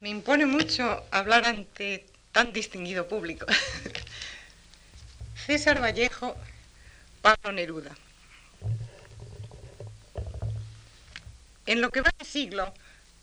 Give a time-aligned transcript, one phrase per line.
[0.00, 3.46] Me impone mucho hablar ante tan distinguido público.
[5.46, 6.36] César Vallejo,
[7.22, 7.96] Pablo Neruda.
[11.64, 12.74] En lo que va de siglo,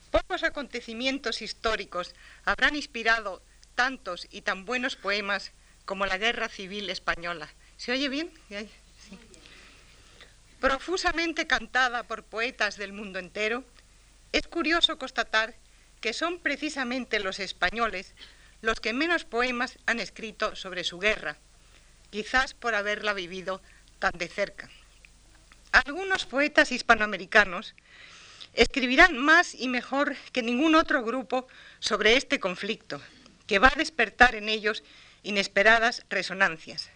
[0.10, 3.44] pocos acontecimientos históricos habrán inspirado
[3.76, 5.52] tantos y tan buenos poemas
[5.86, 7.50] como la Guerra Civil Española.
[7.78, 8.32] ¿Se oye bien?
[8.50, 9.20] Sí.
[10.60, 13.64] Profusamente cantada por poetas del mundo entero,
[14.32, 15.54] es curioso constatar
[16.04, 18.14] que son precisamente los españoles
[18.60, 21.38] los que menos poemas han escrito sobre su guerra,
[22.10, 23.62] quizás por haberla vivido
[24.00, 24.70] tan de cerca.
[25.72, 27.74] Algunos poetas hispanoamericanos
[28.54, 31.48] escribirán más y mejor que ningún otro grupo
[31.80, 33.02] sobre este conflicto,
[33.48, 34.84] que va a despertar en ellos
[35.24, 36.90] inesperadas resonancias.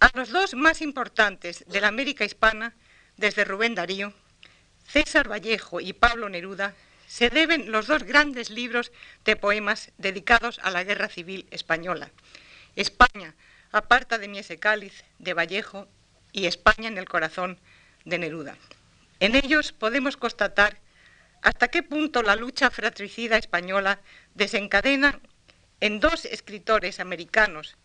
[0.00, 2.74] A los dos más importantes de la América hispana,
[3.16, 4.12] desde Rubén Darío,
[4.86, 6.74] César Vallejo y Pablo Neruda,
[7.06, 8.92] se deben los dos grandes libros
[9.24, 12.10] de poemas dedicados a la Guerra Civil Española.
[12.74, 13.34] España,
[13.72, 15.88] aparta de ese cáliz, de Vallejo,
[16.32, 17.58] y España en el corazón,
[18.04, 18.56] de Neruda.
[19.20, 20.78] En ellos podemos constatar
[21.42, 24.00] hasta qué punto la lucha fratricida española
[24.34, 25.20] desencadena
[25.80, 27.76] en dos escritores americanos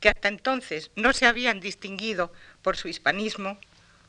[0.00, 3.58] que hasta entonces no se habían distinguido por su hispanismo,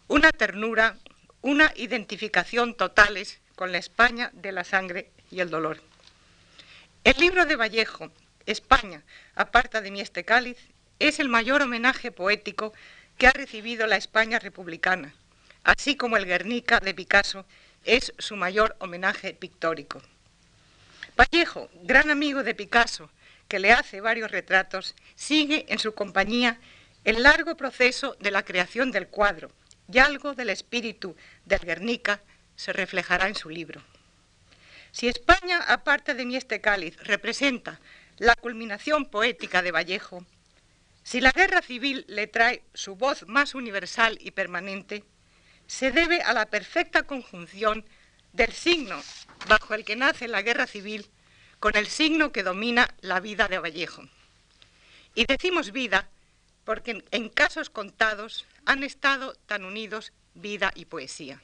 [0.07, 0.97] una ternura,
[1.41, 5.79] una identificación totales con la España de la sangre y el dolor.
[7.03, 8.11] El libro de Vallejo,
[8.47, 9.03] España,
[9.35, 10.57] aparta de mí este cáliz,
[10.97, 12.73] es el mayor homenaje poético
[13.19, 15.13] que ha recibido la España republicana,
[15.63, 17.45] así como el Guernica de Picasso
[17.85, 20.01] es su mayor homenaje pictórico.
[21.15, 23.11] Vallejo, gran amigo de Picasso,
[23.47, 26.57] que le hace varios retratos, sigue en su compañía
[27.03, 29.51] el largo proceso de la creación del cuadro
[29.87, 31.15] y algo del espíritu
[31.45, 32.21] del Guernica
[32.61, 33.81] se reflejará en su libro.
[34.91, 37.79] Si España, aparte de mí este cáliz, representa
[38.19, 40.23] la culminación poética de Vallejo,
[41.01, 45.03] si la guerra civil le trae su voz más universal y permanente,
[45.65, 47.83] se debe a la perfecta conjunción
[48.31, 49.01] del signo
[49.47, 51.09] bajo el que nace la guerra civil
[51.59, 54.03] con el signo que domina la vida de Vallejo.
[55.15, 56.09] Y decimos vida
[56.63, 61.41] porque en casos contados han estado tan unidos vida y poesía.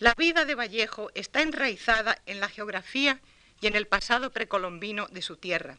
[0.00, 3.18] La vida de Vallejo está enraizada en la geografía
[3.60, 5.76] y en el pasado precolombino de su tierra.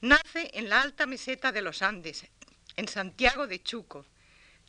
[0.00, 2.24] Nace en la alta meseta de los Andes,
[2.76, 4.06] en Santiago de Chuco,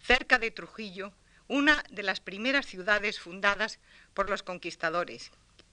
[0.04, 1.14] cerca de Trujillo,
[1.48, 3.80] una de las primeras ciudades fundadas
[4.14, 5.32] por los conquistadores,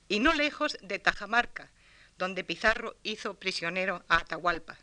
[0.09, 1.71] y no lejos de Tajamarca,
[2.17, 4.79] donde Pizarro hizo prisionero a Atahualpa.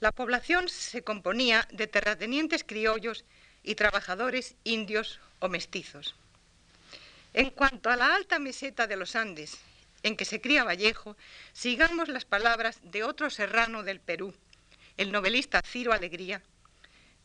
[0.00, 3.24] La población se componía de terratenientes criollos
[3.62, 6.16] y trabajadores indios o mestizos.
[7.32, 9.58] En cuanto a la alta meseta de los Andes,
[10.02, 11.16] en que se cría Vallejo,
[11.52, 14.34] sigamos las palabras de otro serrano del Perú,
[14.96, 16.42] el novelista Ciro Alegría,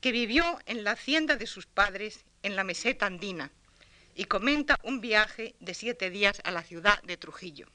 [0.01, 3.51] que vivió en la hacienda de sus padres en la meseta andina
[4.13, 7.67] y comenta un viaje de siete días a la ciudad de Trujillo.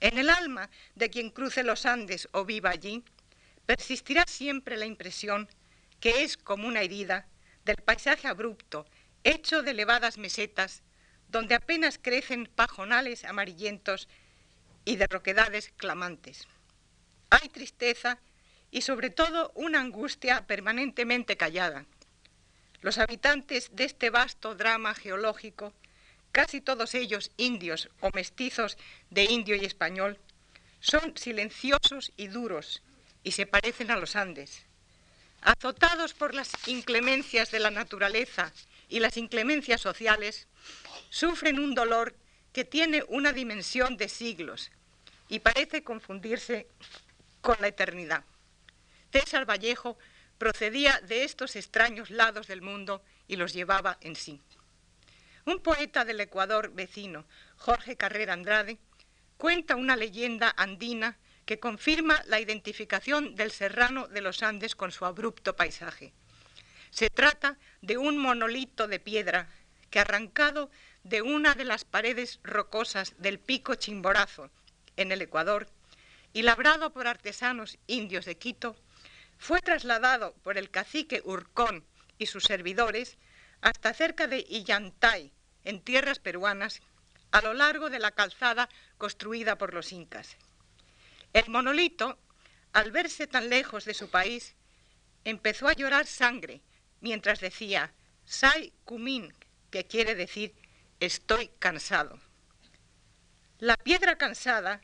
[0.00, 3.04] En el alma de quien cruce los Andes o viva allí,
[3.66, 5.48] persistirá siempre la impresión
[6.00, 7.26] que es como una herida
[7.64, 8.86] del paisaje abrupto,
[9.26, 10.82] hecho de elevadas mesetas
[11.28, 14.08] donde apenas crecen pajonales amarillentos
[14.84, 16.46] y de roquedades clamantes.
[17.30, 18.20] Hay tristeza
[18.70, 21.86] y sobre todo una angustia permanentemente callada.
[22.82, 25.72] Los habitantes de este vasto drama geológico,
[26.30, 28.78] casi todos ellos indios o mestizos
[29.10, 30.18] de indio y español,
[30.78, 32.82] son silenciosos y duros
[33.24, 34.62] y se parecen a los Andes.
[35.40, 38.52] Azotados por las inclemencias de la naturaleza
[38.88, 40.48] y las inclemencias sociales,
[41.10, 42.14] sufren un dolor
[42.52, 44.70] que tiene una dimensión de siglos
[45.28, 46.68] y parece confundirse
[47.40, 48.24] con la eternidad.
[49.12, 49.98] César Vallejo
[50.38, 54.40] procedía de estos extraños lados del mundo y los llevaba en sí.
[55.44, 57.24] Un poeta del Ecuador vecino,
[57.56, 58.78] Jorge Carrera Andrade,
[59.36, 65.04] cuenta una leyenda andina que confirma la identificación del serrano de los Andes con su
[65.04, 66.12] abrupto paisaje.
[66.96, 69.50] Se trata de un monolito de piedra
[69.90, 70.70] que arrancado
[71.04, 74.50] de una de las paredes rocosas del pico Chimborazo,
[74.96, 75.68] en el Ecuador,
[76.32, 78.76] y labrado por artesanos indios de Quito,
[79.36, 81.84] fue trasladado por el cacique Urcón
[82.16, 83.18] y sus servidores
[83.60, 85.34] hasta cerca de Illantay,
[85.64, 86.80] en tierras peruanas,
[87.30, 90.38] a lo largo de la calzada construida por los incas.
[91.34, 92.18] El monolito,
[92.72, 94.54] al verse tan lejos de su país,
[95.24, 96.62] empezó a llorar sangre
[97.00, 97.92] mientras decía
[98.24, 99.32] Sai Kumin,
[99.70, 100.54] que quiere decir
[101.00, 102.18] estoy cansado.
[103.58, 104.80] La piedra cansada,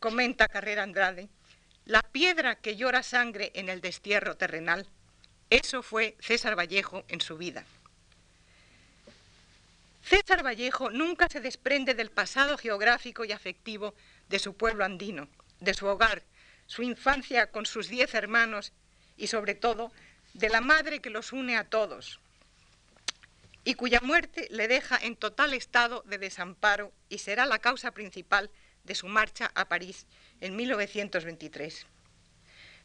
[0.00, 1.28] comenta Carrera Andrade,
[1.84, 4.88] la piedra que llora sangre en el destierro terrenal,
[5.50, 7.64] eso fue César Vallejo en su vida.
[10.02, 13.94] César Vallejo nunca se desprende del pasado geográfico y afectivo
[14.28, 15.28] de su pueblo andino,
[15.60, 16.22] de su hogar,
[16.66, 18.72] su infancia con sus diez hermanos
[19.16, 19.92] y sobre todo
[20.36, 22.20] de la madre que los une a todos
[23.64, 28.50] y cuya muerte le deja en total estado de desamparo y será la causa principal
[28.84, 30.06] de su marcha a París
[30.42, 31.86] en 1923.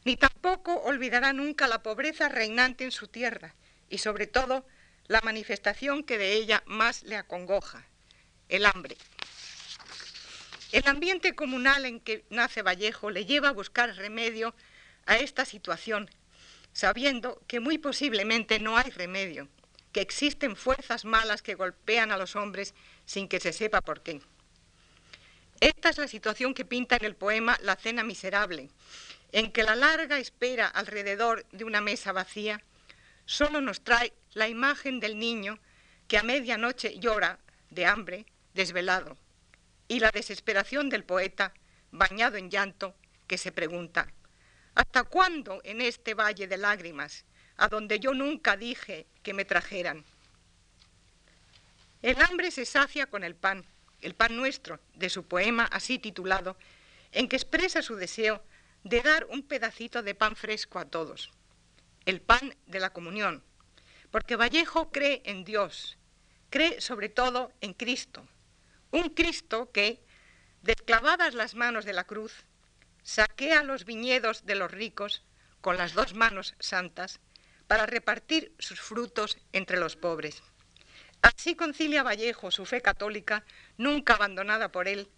[0.04, 3.54] Ni tampoco olvidará nunca la pobreza reinante en su tierra
[3.90, 4.66] y sobre todo
[5.06, 7.84] la manifestación que de ella más le acongoja,
[8.48, 8.96] el hambre.
[10.72, 14.54] El ambiente comunal en que nace Vallejo le lleva a buscar remedio
[15.04, 16.08] a esta situación,
[16.72, 19.48] sabiendo que muy posiblemente no hay remedio,
[19.92, 22.74] que existen fuerzas malas que golpean a los hombres
[23.04, 24.20] sin que se sepa por qué.
[25.60, 28.70] Esta es la situación que pinta en el poema La cena miserable,
[29.32, 32.60] en que la larga espera alrededor de una mesa vacía
[33.26, 35.58] solo nos trae la imagen del niño
[36.08, 37.38] que a medianoche llora
[37.70, 39.16] de hambre, desvelado,
[39.88, 41.54] y la desesperación del poeta,
[41.90, 42.94] bañado en llanto,
[43.26, 44.12] que se pregunta,
[44.74, 47.24] ¿hasta cuándo en este valle de lágrimas,
[47.56, 50.04] a donde yo nunca dije que me trajeran?
[52.02, 53.64] El hambre se sacia con el pan,
[54.00, 56.56] el pan nuestro, de su poema así titulado,
[57.12, 58.42] en que expresa su deseo
[58.84, 61.30] de dar un pedacito de pan fresco a todos,
[62.04, 63.44] el pan de la comunión,
[64.10, 65.96] porque Vallejo cree en Dios,
[66.50, 68.26] cree sobre todo en Cristo,
[68.90, 70.02] un Cristo que,
[70.62, 72.44] desclavadas las manos de la cruz,
[73.02, 75.22] saquea los viñedos de los ricos
[75.60, 77.20] con las dos manos santas
[77.66, 80.42] para repartir sus frutos entre los pobres.
[81.22, 83.44] Así concilia Vallejo su fe católica,
[83.76, 85.08] nunca abandonada por él,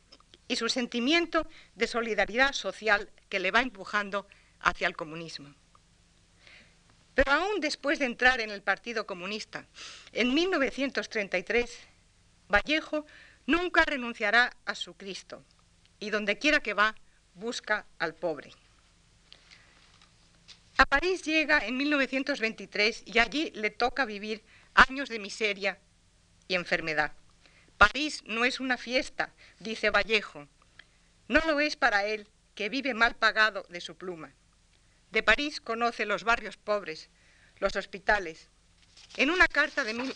[0.46, 4.26] y su sentimiento de solidaridad social que le va empujando
[4.60, 5.54] hacia el comunismo.
[7.14, 9.66] Pero aún después de entrar en el Partido Comunista,
[10.12, 11.70] en 1933,
[12.48, 13.06] Vallejo
[13.46, 15.44] nunca renunciará a su Cristo
[15.98, 16.94] y donde quiera que va,
[17.34, 18.52] busca al pobre.
[20.76, 24.42] A París llega en 1923 y allí le toca vivir
[24.74, 25.78] años de miseria
[26.48, 27.12] y enfermedad.
[27.78, 30.48] París no es una fiesta, dice Vallejo.
[31.28, 34.32] No lo es para él, que vive mal pagado de su pluma.
[35.10, 37.08] De París conoce los barrios pobres,
[37.58, 38.48] los hospitales.
[39.16, 40.12] En una carta de,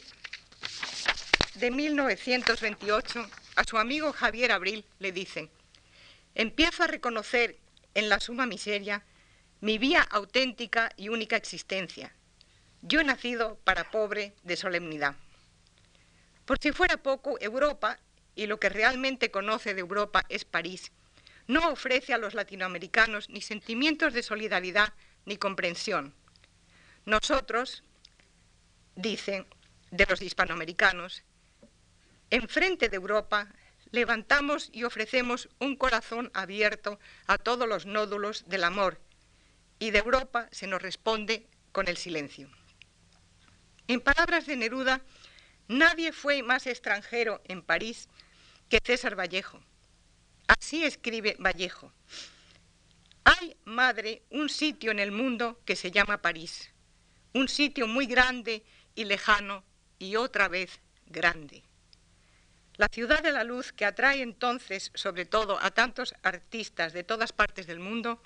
[1.54, 5.50] de 1928 a su amigo Javier Abril le dicen,
[6.38, 7.58] empiezo a reconocer
[7.94, 9.04] en la suma miseria
[9.60, 12.14] mi vía auténtica y única existencia.
[12.80, 15.16] Yo he nacido para pobre de solemnidad.
[16.46, 17.98] Por si fuera poco, Europa,
[18.36, 20.92] y lo que realmente conoce de Europa es París,
[21.48, 24.92] no ofrece a los latinoamericanos ni sentimientos de solidaridad
[25.24, 26.14] ni comprensión.
[27.04, 27.82] Nosotros,
[28.94, 29.44] dicen,
[29.90, 31.24] de los hispanoamericanos,
[32.30, 33.48] enfrente de Europa
[33.90, 39.00] levantamos y ofrecemos un corazón abierto a todos los nódulos del amor
[39.78, 42.48] y de Europa se nos responde con el silencio.
[43.86, 45.00] En palabras de Neruda,
[45.68, 48.08] nadie fue más extranjero en París
[48.68, 49.62] que César Vallejo.
[50.46, 51.92] Así escribe Vallejo.
[53.24, 56.70] Hay, madre, un sitio en el mundo que se llama París,
[57.34, 58.64] un sitio muy grande
[58.94, 59.64] y lejano
[59.98, 61.62] y otra vez grande.
[62.78, 67.32] La ciudad de la luz que atrae entonces sobre todo a tantos artistas de todas
[67.32, 68.22] partes del mundo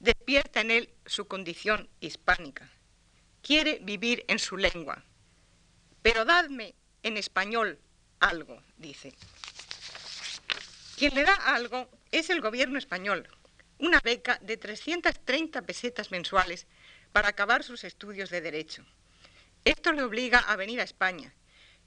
[0.00, 2.68] despierta en él su condición hispánica.
[3.42, 5.04] Quiere vivir en su lengua.
[6.02, 7.78] Pero dadme en español
[8.18, 9.14] algo, dice.
[10.98, 13.28] Quien le da algo es el gobierno español,
[13.78, 16.66] una beca de 330 pesetas mensuales
[17.12, 18.84] para acabar sus estudios de derecho.
[19.64, 21.32] Esto le obliga a venir a España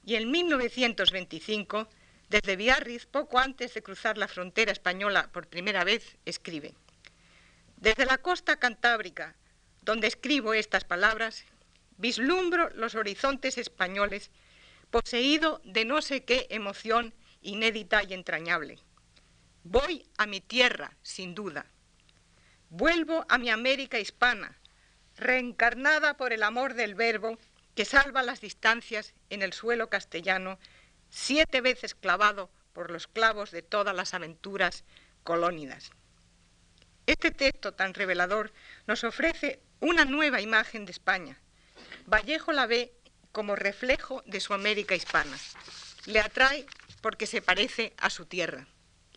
[0.08, 1.86] y en 1925,
[2.30, 6.72] desde Biarritz, poco antes de cruzar la frontera española por primera vez, escribe.
[7.76, 9.36] Desde la costa cantábrica,
[9.82, 11.44] donde escribo estas palabras,
[11.98, 14.30] vislumbro los horizontes españoles,
[14.90, 17.12] poseído de no sé qué emoción
[17.42, 18.78] inédita y entrañable.
[19.62, 21.66] Voy a mi tierra, sin duda.
[22.70, 24.56] Vuelvo a mi América hispana,
[25.18, 27.38] reencarnada por el amor del verbo
[27.78, 30.58] que salva las distancias en el suelo castellano,
[31.10, 34.82] siete veces clavado por los clavos de todas las aventuras
[35.22, 35.92] colónidas.
[37.06, 38.52] Este texto tan revelador
[38.88, 41.38] nos ofrece una nueva imagen de España.
[42.06, 42.92] Vallejo la ve
[43.30, 45.38] como reflejo de su América hispana.
[46.06, 46.66] Le atrae
[47.00, 48.66] porque se parece a su tierra.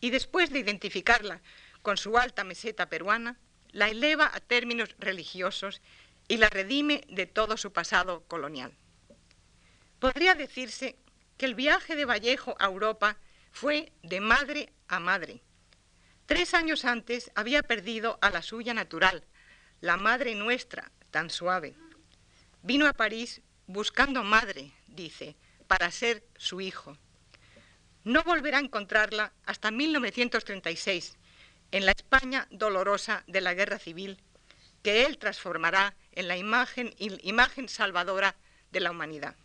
[0.01, 1.41] y después de identificarla
[1.81, 3.39] con su alta meseta peruana,
[3.71, 5.81] la eleva a términos religiosos
[6.31, 8.71] y la redime de todo su pasado colonial.
[9.99, 10.95] Podría decirse
[11.35, 13.17] que el viaje de Vallejo a Europa
[13.51, 15.41] fue de madre a madre.
[16.27, 19.25] Tres años antes había perdido a la suya natural,
[19.81, 21.75] la madre nuestra, tan suave.
[22.61, 25.35] Vino a París buscando madre, dice,
[25.67, 26.97] para ser su hijo.
[28.05, 31.17] No volverá a encontrarla hasta 1936,
[31.71, 34.23] en la España dolorosa de la guerra civil,
[34.83, 38.35] que él transformará en la imagen, imagen salvadora
[38.71, 39.35] de la humanidad.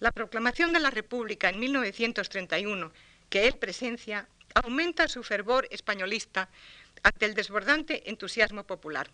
[0.00, 2.92] La proclamación de la República en 1931,
[3.30, 6.48] que él presencia, aumenta su fervor españolista
[7.02, 9.10] ante el desbordante entusiasmo popular.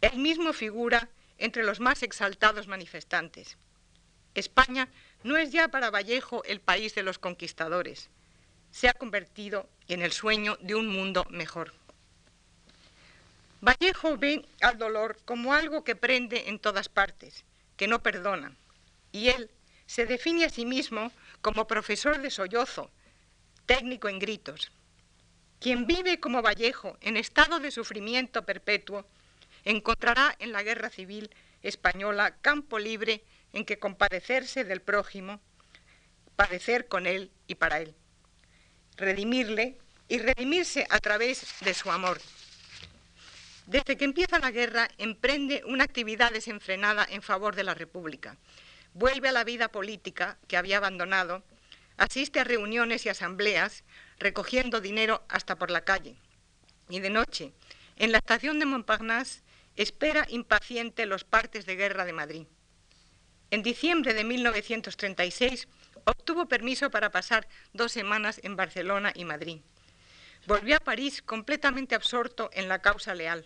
[0.00, 1.08] Él mismo figura
[1.38, 3.56] entre los más exaltados manifestantes.
[4.34, 4.88] España
[5.22, 8.10] no es ya para Vallejo el país de los conquistadores,
[8.70, 11.72] se ha convertido en el sueño de un mundo mejor.
[13.60, 17.44] Vallejo ve al dolor como algo que prende en todas partes,
[17.76, 18.56] que no perdona,
[19.12, 19.50] y él
[19.86, 22.90] se define a sí mismo como profesor de sollozo,
[23.66, 24.72] técnico en gritos.
[25.60, 29.06] Quien vive como Vallejo en estado de sufrimiento perpetuo,
[29.64, 31.30] encontrará en la guerra civil
[31.62, 35.40] española campo libre en que compadecerse del prójimo,
[36.36, 37.94] padecer con él y para él
[38.96, 42.20] redimirle y redimirse a través de su amor.
[43.66, 48.36] Desde que empieza la guerra, emprende una actividad desenfrenada en favor de la República.
[48.94, 51.42] Vuelve a la vida política que había abandonado,
[51.96, 53.84] asiste a reuniones y asambleas,
[54.18, 56.16] recogiendo dinero hasta por la calle.
[56.88, 57.52] Y de noche,
[57.96, 59.42] en la estación de Montparnasse,
[59.74, 62.46] espera impaciente los partes de guerra de Madrid.
[63.50, 65.68] En diciembre de 1936
[66.08, 69.58] Obtuvo permiso para pasar dos semanas en Barcelona y Madrid.
[70.46, 73.44] Volvió a París completamente absorto en la causa leal.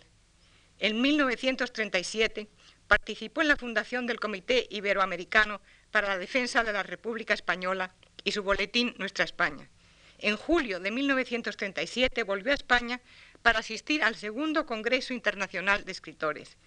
[0.81, 2.47] En 1937
[2.87, 5.61] participó en la fundación del Comité Iberoamericano
[5.91, 9.69] para la Defensa de la República Española y su boletín Nuestra España.
[10.17, 12.99] En julio de 1937 volvió a España
[13.43, 16.57] para asistir al segundo Congreso Internacional de Escritores.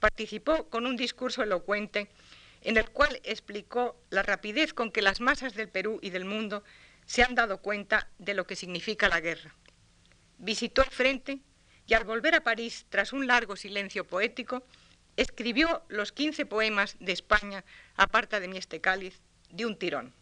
[0.00, 2.10] Participó con un discurso elocuente
[2.60, 6.62] en el cual explicó la rapidez con que las masas del Perú y del mundo
[7.06, 9.54] se han dado cuenta de lo que significa la guerra.
[10.36, 11.40] Visitó el frente
[11.86, 14.62] y al volver a París, tras un largo silencio poético,
[15.16, 17.64] escribió los 15 poemas de España,
[17.96, 19.20] aparta de mi este cáliz,
[19.50, 20.14] de un tirón.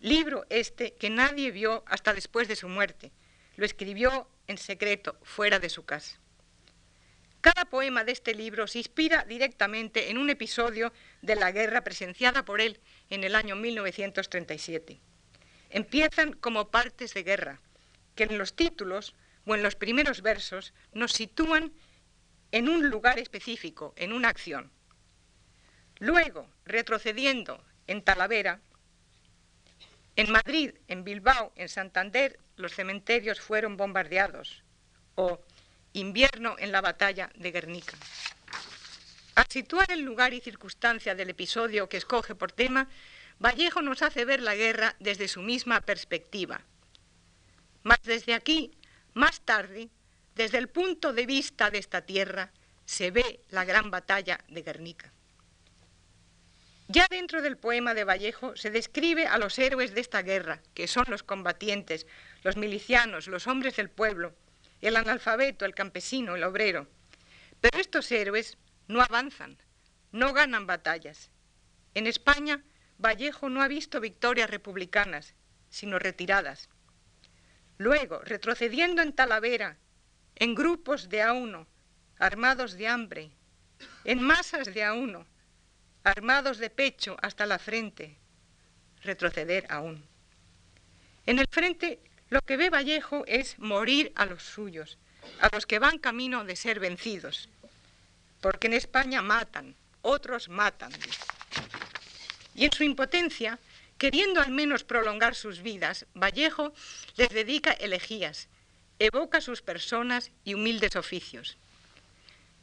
[0.00, 3.12] Libro este que nadie vio hasta después de su muerte.
[3.56, 6.18] Lo escribió en secreto, fuera de su casa.
[7.40, 12.44] Cada poema de este libro se inspira directamente en un episodio de la guerra presenciada
[12.44, 12.78] por él
[13.10, 15.00] en el año 1937.
[15.70, 17.60] Empiezan como partes de guerra,
[18.14, 19.14] que en los títulos
[19.46, 21.72] o en los primeros versos nos sitúan
[22.50, 24.70] en un lugar específico, en una acción.
[25.98, 28.60] Luego, retrocediendo en Talavera,
[30.16, 34.62] en Madrid, en Bilbao, en Santander, los cementerios fueron bombardeados.
[35.14, 35.40] O
[35.94, 37.94] Invierno en la batalla de Guernica.
[39.34, 42.88] Al situar el lugar y circunstancia del episodio que escoge por tema,
[43.38, 46.62] Vallejo nos hace ver la guerra desde su misma perspectiva.
[47.82, 48.72] Mas desde aquí,
[49.14, 49.90] más tarde,
[50.34, 52.52] desde el punto de vista de esta tierra,
[52.84, 55.12] se ve la gran batalla de Guernica.
[56.88, 60.86] Ya dentro del poema de Vallejo se describe a los héroes de esta guerra, que
[60.86, 62.06] son los combatientes,
[62.42, 64.34] los milicianos, los hombres del pueblo,
[64.80, 66.88] el analfabeto, el campesino, el obrero.
[67.60, 69.56] Pero estos héroes no avanzan,
[70.10, 71.30] no ganan batallas.
[71.94, 72.62] En España,
[72.98, 75.34] Vallejo no ha visto victorias republicanas,
[75.70, 76.68] sino retiradas.
[77.82, 79.76] Luego, retrocediendo en Talavera,
[80.36, 81.66] en grupos de a uno,
[82.16, 83.32] armados de hambre,
[84.04, 85.26] en masas de a uno,
[86.04, 88.16] armados de pecho hasta la frente,
[89.02, 90.06] retroceder aún.
[91.26, 91.98] En el frente
[92.30, 94.96] lo que ve Vallejo es morir a los suyos,
[95.40, 97.48] a los que van camino de ser vencidos,
[98.40, 100.92] porque en España matan, otros matan.
[102.54, 103.58] Y en su impotencia,
[104.02, 106.72] queriendo al menos prolongar sus vidas, Vallejo
[107.14, 108.48] les dedica elegías,
[108.98, 111.56] evoca sus personas y humildes oficios.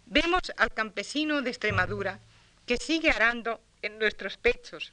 [0.05, 2.19] Vemos al campesino de Extremadura
[2.65, 4.91] que sigue arando en nuestros pechos,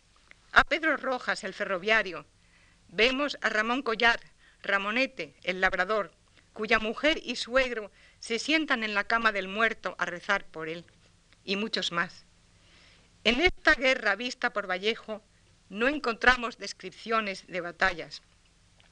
[0.52, 2.24] a Pedro Rojas, el ferroviario,
[2.90, 4.20] vemos a Ramón Collar,
[4.62, 6.12] Ramonete, el labrador,
[6.52, 10.84] cuya mujer y suegro se sientan en la cama del muerto a rezar por él,
[11.42, 12.24] y muchos más.
[13.24, 15.24] En esta guerra vista por Vallejo
[15.68, 18.22] no encontramos descripciones de batallas.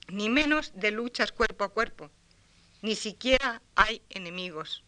[0.08, 2.10] ni menos de luchas cuerpo a cuerpo,
[2.82, 4.84] ni siquiera hay enemigos.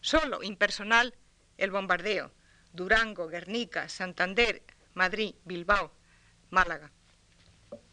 [0.00, 1.14] Solo impersonal
[1.58, 2.30] el bombardeo,
[2.72, 4.62] Durango, Guernica, Santander,
[4.94, 5.92] Madrid, Bilbao,
[6.50, 6.92] Málaga.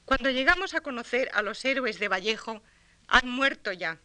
[0.05, 2.61] Cuando llegamos a conocer a los héroes de Vallejo,
[3.07, 3.99] han muerto ya,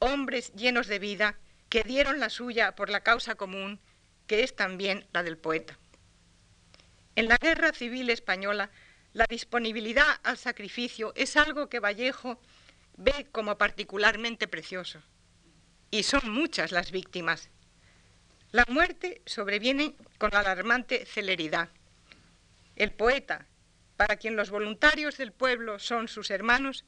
[0.00, 3.80] hombres llenos de vida que dieron la suya por la causa común,
[4.26, 5.78] que es también la del poeta.
[7.16, 8.70] En la Guerra Civil Española,
[9.12, 12.40] la disponibilidad al sacrificio es algo que Vallejo
[12.96, 15.02] ve como particularmente precioso.
[15.90, 17.50] Y son muchas las víctimas.
[18.52, 21.70] La muerte sobreviene con alarmante celeridad.
[22.76, 23.46] El poeta,
[23.96, 26.84] para quien los voluntarios del pueblo son sus hermanos,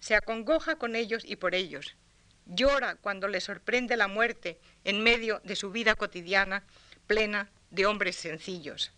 [0.00, 1.96] se acongoja con ellos y por ellos.
[2.44, 6.64] Llora cuando le sorprende la muerte en medio de su vida cotidiana
[7.06, 8.92] plena de hombres sencillos.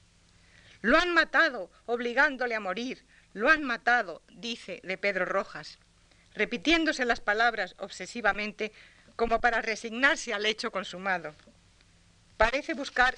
[0.84, 3.06] Lo han matado, obligándole a morir.
[3.32, 5.78] Lo han matado, dice de Pedro Rojas,
[6.34, 8.70] repitiéndose las palabras obsesivamente
[9.16, 11.34] como para resignarse al hecho consumado
[12.36, 13.16] parece buscar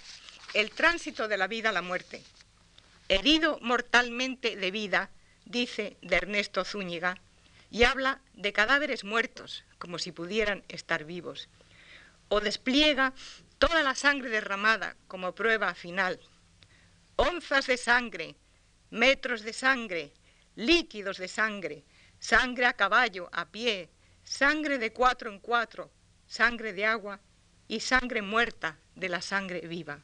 [0.55, 2.23] el tránsito de la vida a la muerte.
[3.09, 5.11] Herido mortalmente de vida,
[5.45, 7.17] dice de Ernesto Zúñiga,
[7.69, 11.49] y habla de cadáveres muertos, como si pudieran estar vivos,
[12.29, 13.13] o despliega
[13.59, 16.21] toda la sangre derramada como prueba final.
[17.17, 18.37] Onzas de sangre,
[18.91, 20.13] metros de sangre,
[20.55, 21.85] líquidos de sangre,
[22.19, 23.89] sangre a caballo, a pie,
[24.23, 25.91] sangre de cuatro en cuatro,
[26.27, 27.19] sangre de agua
[27.69, 29.99] y sangre muerta de la sangre viva.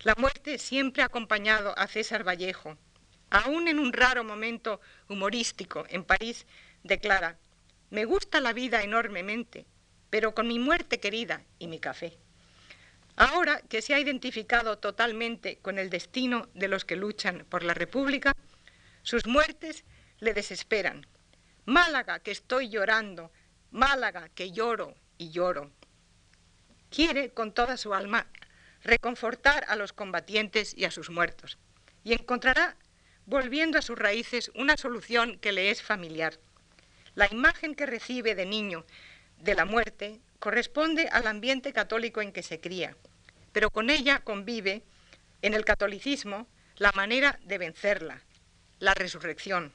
[0.00, 2.76] La muerte siempre ha acompañado a César Vallejo.
[3.30, 6.46] Aún en un raro momento humorístico en París,
[6.82, 7.38] declara,
[7.88, 9.64] me gusta la vida enormemente,
[10.10, 12.18] pero con mi muerte querida y mi café.
[13.18, 17.74] Ahora que se ha identificado totalmente con el destino de los que luchan por la
[17.74, 18.32] República,
[19.02, 19.84] sus muertes
[20.20, 21.06] le desesperan.
[21.64, 23.30] Málaga, que estoy llorando,
[23.70, 25.70] Málaga, que lloro y lloro
[26.90, 28.26] quiere con toda su alma
[28.82, 31.58] reconfortar a los combatientes y a sus muertos,
[32.04, 32.76] y encontrará,
[33.26, 36.38] volviendo a sus raíces, una solución que le es familiar.
[37.14, 38.86] La imagen que recibe de niño
[39.38, 42.96] de la muerte corresponde al ambiente católico en que se cría,
[43.52, 44.82] pero con ella convive
[45.42, 48.22] en el catolicismo la manera de vencerla,
[48.78, 49.72] la resurrección.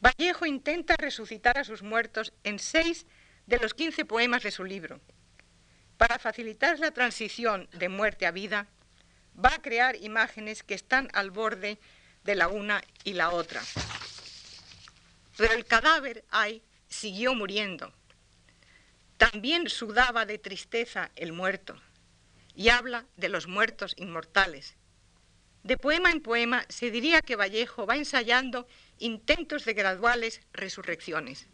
[0.00, 3.06] Vallejo intenta resucitar a sus muertos en seis
[3.46, 5.00] de los quince poemas de su libro,
[5.96, 8.66] para facilitar la transición de muerte a vida,
[9.42, 11.78] va a crear imágenes que están al borde
[12.24, 13.62] de la una y la otra.
[15.36, 17.92] Pero el cadáver, ay, siguió muriendo.
[19.16, 21.80] También sudaba de tristeza el muerto
[22.54, 24.76] y habla de los muertos inmortales.
[25.62, 28.66] De poema en poema se diría que Vallejo va ensayando
[28.98, 31.48] intentos de graduales resurrecciones.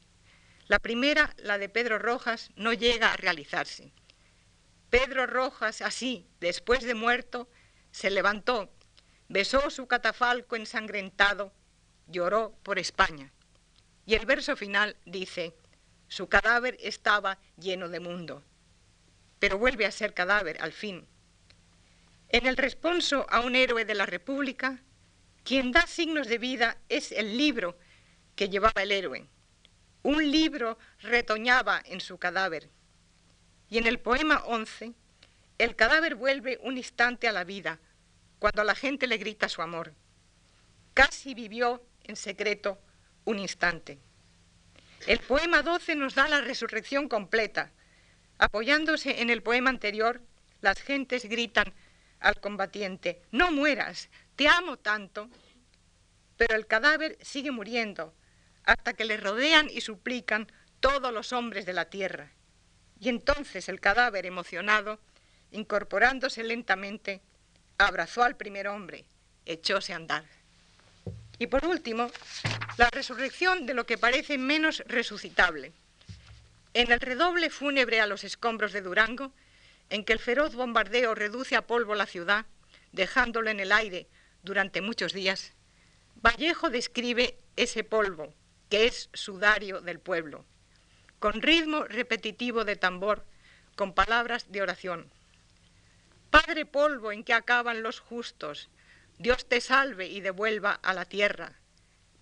[0.67, 3.93] La primera, la de Pedro Rojas, no llega a realizarse.
[4.91, 7.49] Pedro Rojas, así, después de muerto,
[7.93, 8.73] se levantó,
[9.29, 11.53] besó su catafalco ensangrentado,
[12.09, 13.33] lloró por España.
[14.07, 15.55] Y el verso final dice,
[16.09, 18.43] su cadáver estaba lleno de mundo,
[19.41, 21.07] pero vuelve a ser cadáver al fin.
[22.29, 24.79] En el responso a un héroe de la República,
[25.43, 27.77] quien da signos de vida es el libro
[28.37, 29.27] que llevaba el héroe.
[30.03, 32.69] Un libro retoñaba en su cadáver.
[33.69, 34.93] Y en el poema 11,
[35.59, 37.81] el cadáver vuelve un instante a la vida,
[38.39, 39.93] cuando la gente le grita su amor.
[40.95, 42.79] Casi vivió en secreto
[43.25, 43.99] un instante.
[45.07, 47.73] El poema 12 nos da la resurrección completa.
[48.41, 50.23] Apoyándose en el poema anterior,
[50.63, 51.75] las gentes gritan
[52.21, 55.29] al combatiente, no mueras, te amo tanto.
[56.39, 58.15] Pero el cadáver sigue muriendo
[58.65, 60.51] hasta que le rodean y suplican
[60.81, 62.33] todos los hombres de la tierra.
[62.99, 65.01] Y entonces el cadáver, emocionado,
[65.51, 67.21] incorporándose lentamente,
[67.77, 69.05] abrazó al primer hombre,
[69.45, 70.25] echóse a andar.
[71.39, 72.11] Y por último,
[72.79, 75.75] la resurrección de lo que parece menos resucitable.
[76.75, 79.33] En el redoble fúnebre a los escombros de Durango,
[79.89, 82.47] en que el feroz bombardeo reduce a polvo la ciudad,
[82.93, 84.07] dejándolo en el aire
[84.43, 85.55] durante muchos días,
[86.17, 88.35] Vallejo describe ese polvo,
[88.69, 90.45] que es sudario del pueblo
[91.21, 93.25] con ritmo repetitivo de tambor,
[93.77, 95.13] con palabras de oración.
[96.31, 98.71] Padre polvo en que acaban los justos,
[99.19, 101.53] Dios te salve y devuelva a la tierra.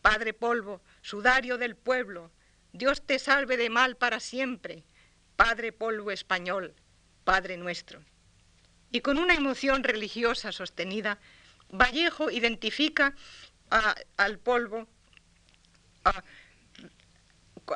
[0.02, 2.32] Padre polvo, sudario del pueblo,
[2.72, 4.84] Dios te salve de mal para siempre.
[5.36, 6.74] Padre polvo español,
[7.24, 8.02] Padre nuestro.
[8.90, 11.18] Y con una emoción religiosa sostenida,
[11.70, 13.14] Vallejo identifica
[14.16, 14.88] al polvo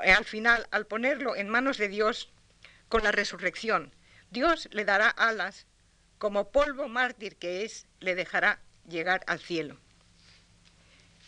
[0.03, 2.31] al final, al ponerlo en manos de Dios
[2.89, 3.95] con la resurrección,
[4.31, 5.67] Dios le dará alas,
[6.19, 9.79] como polvo mártir que es, le dejará llegar al cielo.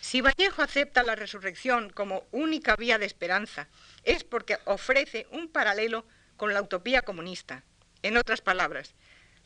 [0.04, 3.68] Si Vallejo acepta la resurrección como única vía de esperanza,
[4.02, 6.04] es porque ofrece un paralelo
[6.36, 7.64] con la utopía comunista.
[8.02, 8.92] En otras palabras,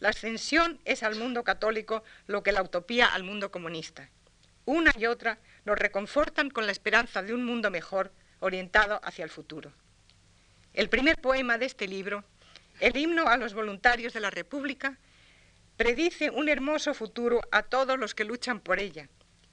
[0.00, 4.10] la ascensión es al mundo católico lo que la utopía al mundo comunista.
[4.64, 9.30] Una y otra nos reconfortan con la esperanza de un mundo mejor orientado hacia el
[9.30, 9.72] futuro.
[10.74, 12.24] El primer poema de este libro,
[12.80, 14.98] el himno a los voluntarios de la República,
[15.76, 19.08] predice un hermoso futuro a todos los que luchan por ella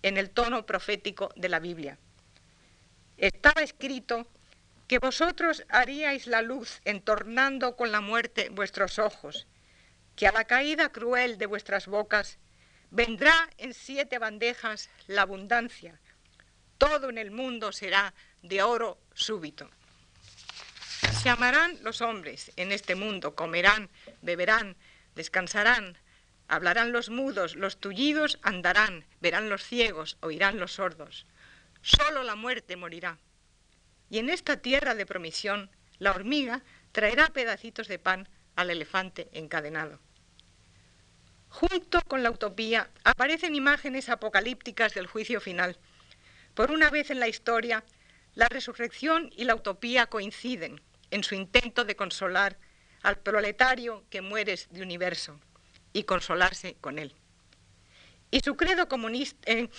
[0.06, 1.98] en el tono profético de la Biblia.
[3.18, 4.28] Estaba escrito
[4.88, 9.48] que vosotros haríais la luz entornando con la muerte vuestros ojos,
[10.16, 12.38] que a la caída cruel de vuestras bocas
[12.92, 16.00] vendrá en siete bandejas la abundancia,
[16.78, 18.14] todo en el mundo será
[18.44, 19.72] de oro súbito.
[21.20, 23.90] Se amarán los hombres en este mundo, comerán,
[24.22, 24.76] beberán,
[25.16, 25.98] descansarán,
[26.48, 31.26] Hablarán los mudos, los tullidos andarán, verán los ciegos, oirán los sordos.
[31.82, 33.18] Solo la muerte morirá.
[34.10, 40.00] Y en esta tierra de promisión, la hormiga traerá pedacitos de pan al elefante encadenado.
[41.50, 45.80] Junto con la utopía aparecen imágenes apocalípticas del juicio final.
[46.54, 47.84] Por una vez en la historia,
[48.36, 52.58] la resurrección y la utopía coinciden en su intento de consolar
[53.02, 55.40] al proletario que mueres de universo
[55.96, 57.16] y consolarse con él.
[58.30, 59.70] Y su credo comunista, eh,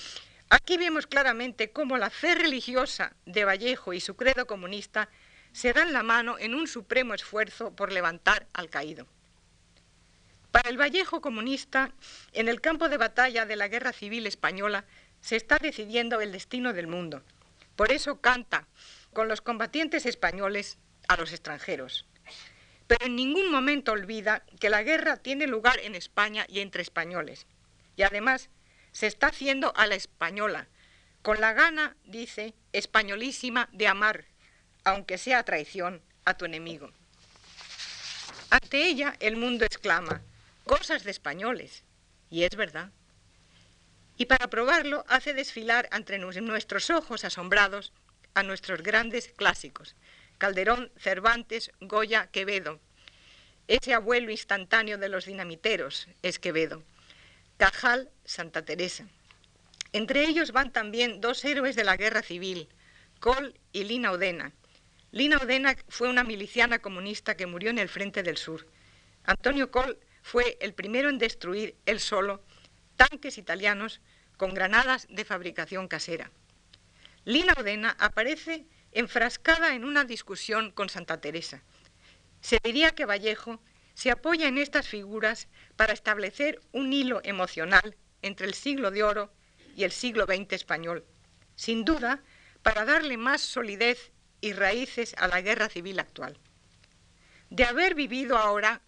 [0.48, 5.10] aquí vemos claramente cómo la fe religiosa de Vallejo y su credo comunista
[5.52, 9.06] se dan la mano en un supremo esfuerzo por levantar al caído.
[10.52, 11.92] Para el Vallejo comunista,
[12.32, 14.86] en el campo de batalla de la Guerra Civil Española,
[15.20, 17.22] se está decidiendo el destino del mundo.
[17.76, 18.66] Por eso canta
[19.12, 22.06] con los combatientes españoles a los extranjeros
[22.86, 27.46] pero en ningún momento olvida que la guerra tiene lugar en España y entre españoles.
[27.96, 28.48] Y además
[28.92, 30.68] se está haciendo a la española,
[31.22, 34.26] con la gana, dice, españolísima de amar,
[34.84, 36.92] aunque sea traición, a tu enemigo.
[38.50, 40.22] Ante ella el mundo exclama,
[40.64, 41.84] cosas de españoles.
[42.30, 42.90] Y es verdad.
[44.16, 47.92] Y para probarlo hace desfilar ante nuestros ojos asombrados
[48.34, 49.94] a nuestros grandes clásicos,
[50.38, 52.80] Calderón, Cervantes, Goya, Quevedo.
[53.68, 56.82] Ese abuelo instantáneo de los dinamiteros es Quevedo.
[57.56, 59.06] Cajal, Santa Teresa.
[59.92, 62.68] Entre ellos van también dos héroes de la guerra civil,
[63.18, 64.52] Col y Lina Odena.
[65.10, 68.66] Lina Odena fue una miliciana comunista que murió en el frente del sur.
[69.24, 72.44] Antonio Col fue el primero en destruir, él solo,
[72.96, 74.00] tanques italianos
[74.36, 76.30] con granadas de fabricación casera.
[77.24, 81.62] Lina Odena aparece enfrascada en una discusión con Santa Teresa.
[82.40, 83.60] Se diría que Vallejo
[83.94, 89.32] se apoya en estas figuras para establecer un hilo emocional entre el siglo de oro
[89.74, 91.04] y el siglo XX español,
[91.54, 92.22] sin duda
[92.62, 96.38] para darle más solidez y raíces a la guerra civil actual.
[97.50, 98.80] De haber vivido ahora,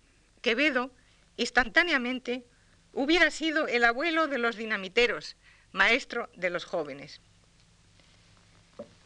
[0.43, 0.91] Quevedo
[1.37, 2.45] instantáneamente
[2.93, 5.37] hubiera sido el abuelo de los dinamiteros,
[5.73, 7.21] maestro de los jóvenes.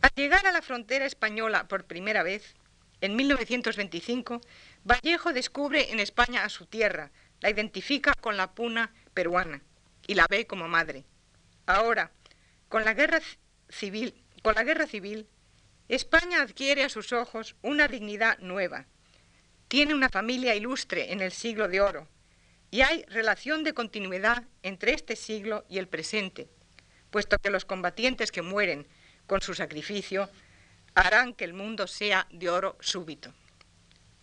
[0.03, 2.55] Al llegar a la frontera española por primera vez,
[3.01, 4.41] en 1925,
[4.85, 9.63] Vallejo descubre en España a su tierra, la identifica con la puna peruana
[10.09, 11.05] y la ve como madre.
[11.67, 12.11] Ahora,
[12.69, 13.21] con la guerra
[13.69, 15.29] civil, con la guerra civil,
[15.89, 18.87] España adquiere a sus ojos una dignidad nueva.
[19.69, 22.09] Tiene una familia ilustre en el siglo de oro
[22.73, 26.49] y hay relación de continuidad entre este siglo y el presente,
[27.11, 28.89] puesto que los combatientes que mueren
[29.33, 30.29] con su sacrificio,
[30.95, 33.33] harán que el mundo sea de oro súbito.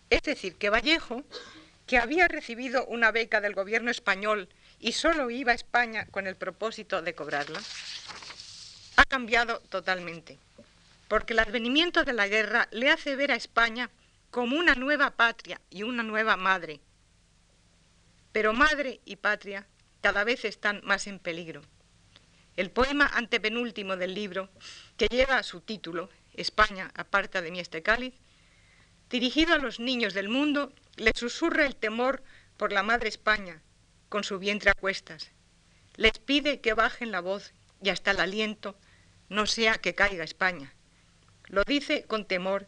[0.08, 1.24] Es decir, que Vallejo,
[1.84, 6.36] que había recibido una beca del gobierno español y solo iba a España con el
[6.36, 7.60] propósito de cobrarla,
[8.94, 10.38] ha cambiado totalmente,
[11.08, 13.90] porque el advenimiento de la guerra le hace ver a España
[14.30, 16.78] como una nueva patria y una nueva madre.
[18.30, 19.66] Pero madre y patria
[20.02, 21.62] cada vez están más en peligro.
[22.56, 24.50] El poema antepenúltimo del libro,
[25.00, 28.12] que lleva su título, España, aparta de mí este cáliz,
[29.08, 32.22] dirigido a los niños del mundo, le susurra el temor
[32.58, 33.62] por la madre España,
[34.10, 35.30] con su vientre a cuestas.
[35.96, 38.76] Les pide que bajen la voz y hasta el aliento,
[39.30, 40.74] no sea que caiga España.
[41.46, 42.66] Lo dice con temor,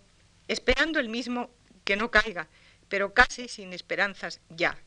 [0.48, 1.50] esperando el mismo
[1.84, 2.48] que no caiga,
[2.88, 4.78] pero casi sin esperanzas ya.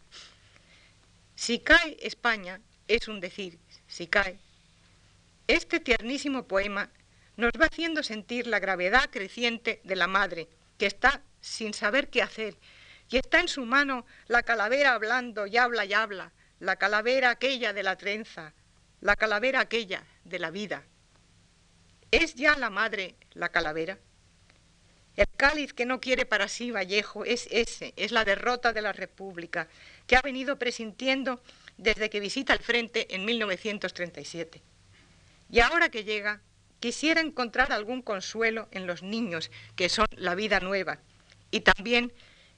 [1.35, 4.39] Si cae España, es un decir, si cae,
[5.45, 6.89] este tiernísimo poema
[7.37, 12.21] nos va haciendo sentir la gravedad creciente de la madre, que está sin saber qué
[12.21, 12.57] hacer,
[13.09, 17.73] y está en su mano la calavera hablando y habla y habla, la calavera aquella
[17.73, 18.53] de la trenza,
[19.01, 20.83] la calavera aquella de la vida.
[22.11, 23.99] ¿Es ya la madre la calavera?
[25.15, 28.91] El cáliz que no quiere para sí Vallejo es ese, es la derrota de la
[28.91, 29.67] República,
[30.07, 31.41] que ha venido presintiendo
[31.77, 34.61] desde que visita el frente en 1937.
[35.49, 36.41] Y ahora que llega,
[36.79, 40.99] quisiera encontrar algún consuelo en los niños, que son la vida nueva,
[41.51, 42.13] y también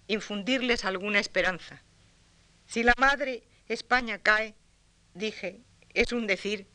[0.08, 1.82] infundirles alguna esperanza.
[2.68, 4.56] Si la madre España cae,
[5.14, 5.62] dije,
[5.94, 6.68] es un decir,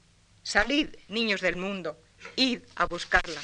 [0.42, 1.98] salid, niños del mundo,
[2.36, 3.40] id a buscarla.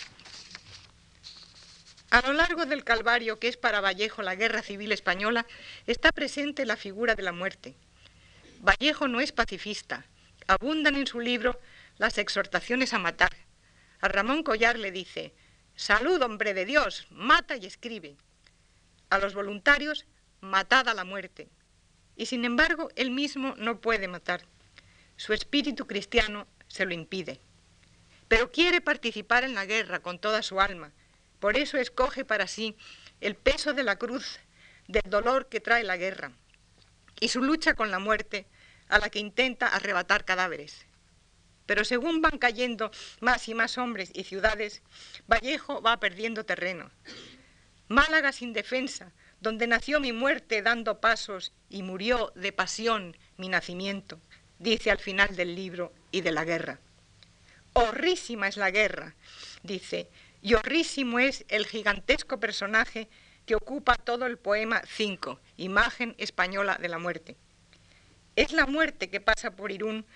[2.10, 5.46] A lo largo del Calvario, que es para Vallejo la guerra civil española,
[5.86, 7.74] está presente la figura de la muerte.
[8.60, 10.06] Vallejo no es pacifista.
[10.46, 11.60] Abundan en su libro
[11.98, 13.36] las exhortaciones a matar.
[14.00, 15.34] A Ramón Collar le dice,
[15.74, 18.16] Salud, hombre de Dios, mata y escribe.
[19.10, 20.06] A los voluntarios,
[20.40, 21.48] matad a la muerte.
[22.16, 24.42] Y sin embargo, él mismo no puede matar.
[25.16, 27.40] Su espíritu cristiano se lo impide.
[28.28, 30.92] Pero quiere participar en la guerra con toda su alma
[31.40, 32.76] por eso escoge para sí
[33.20, 34.40] el peso de la cruz,
[34.88, 36.32] del dolor que trae la guerra
[37.20, 38.46] y su lucha con la muerte
[38.88, 40.86] a la que intenta arrebatar cadáveres.
[41.68, 44.80] Pero según van cayendo más y más hombres y ciudades,
[45.26, 46.90] Vallejo va perdiendo terreno.
[47.88, 54.18] Málaga sin defensa, donde nació mi muerte dando pasos y murió de pasión mi nacimiento,
[54.58, 56.80] dice al final del libro y de la guerra.
[57.74, 59.14] Horrísima es la guerra,
[59.62, 60.08] dice,
[60.40, 63.08] y horrísimo es el gigantesco personaje
[63.44, 67.36] que ocupa todo el poema 5, imagen española de la muerte.
[68.36, 70.06] Es la muerte que pasa por Irún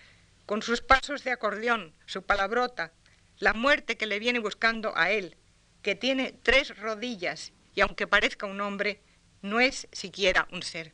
[0.52, 2.92] con sus pasos de acordeón, su palabrota,
[3.38, 5.38] la muerte que le viene buscando a él,
[5.80, 9.00] que tiene tres rodillas y aunque parezca un hombre,
[9.40, 10.92] no es siquiera un ser.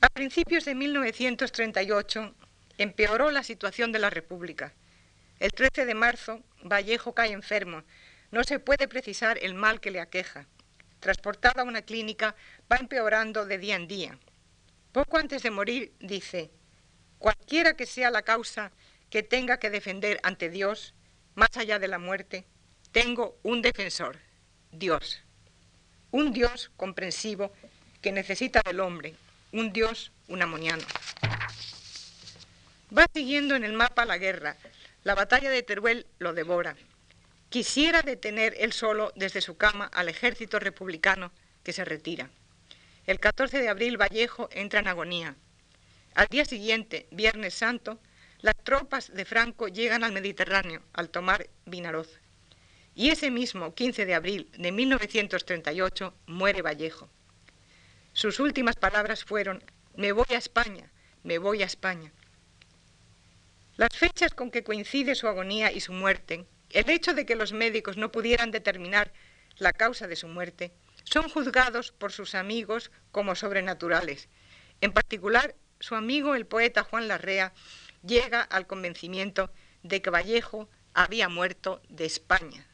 [0.00, 2.34] A principios de 1938
[2.78, 4.74] empeoró la situación de la República.
[5.38, 7.84] El 13 de marzo, Vallejo cae enfermo.
[8.32, 10.48] No se puede precisar el mal que le aqueja.
[10.98, 12.34] Transportado a una clínica,
[12.68, 14.18] va empeorando de día en día.
[14.90, 16.50] Poco antes de morir, dice,
[17.22, 18.72] cualquiera que sea la causa
[19.08, 20.92] que tenga que defender ante Dios,
[21.36, 22.44] más allá de la muerte,
[22.90, 24.18] tengo un defensor,
[24.72, 25.22] Dios.
[26.10, 27.52] Un Dios comprensivo
[28.00, 29.14] que necesita del hombre,
[29.52, 30.82] un Dios unamoniano.
[32.96, 34.56] Va siguiendo en el mapa la guerra,
[35.04, 36.74] la batalla de Teruel lo devora.
[37.50, 41.30] Quisiera detener él solo desde su cama al ejército republicano
[41.62, 42.30] que se retira.
[43.06, 45.36] El 14 de abril Vallejo entra en agonía.
[46.14, 47.98] Al día siguiente, Viernes Santo,
[48.40, 52.20] las tropas de Franco llegan al Mediterráneo al tomar Vinaroz.
[52.94, 57.08] Y ese mismo 15 de abril de 1938 muere Vallejo.
[58.12, 59.64] Sus últimas palabras fueron,
[59.96, 60.90] me voy a España,
[61.22, 62.12] me voy a España.
[63.76, 67.54] Las fechas con que coincide su agonía y su muerte, el hecho de que los
[67.54, 69.12] médicos no pudieran determinar
[69.56, 70.72] la causa de su muerte,
[71.04, 74.28] son juzgados por sus amigos como sobrenaturales.
[74.82, 77.52] En particular, su amigo el poeta Juan Larrea
[78.06, 79.50] llega al convencimiento
[79.82, 82.64] de que Vallejo había muerto de España.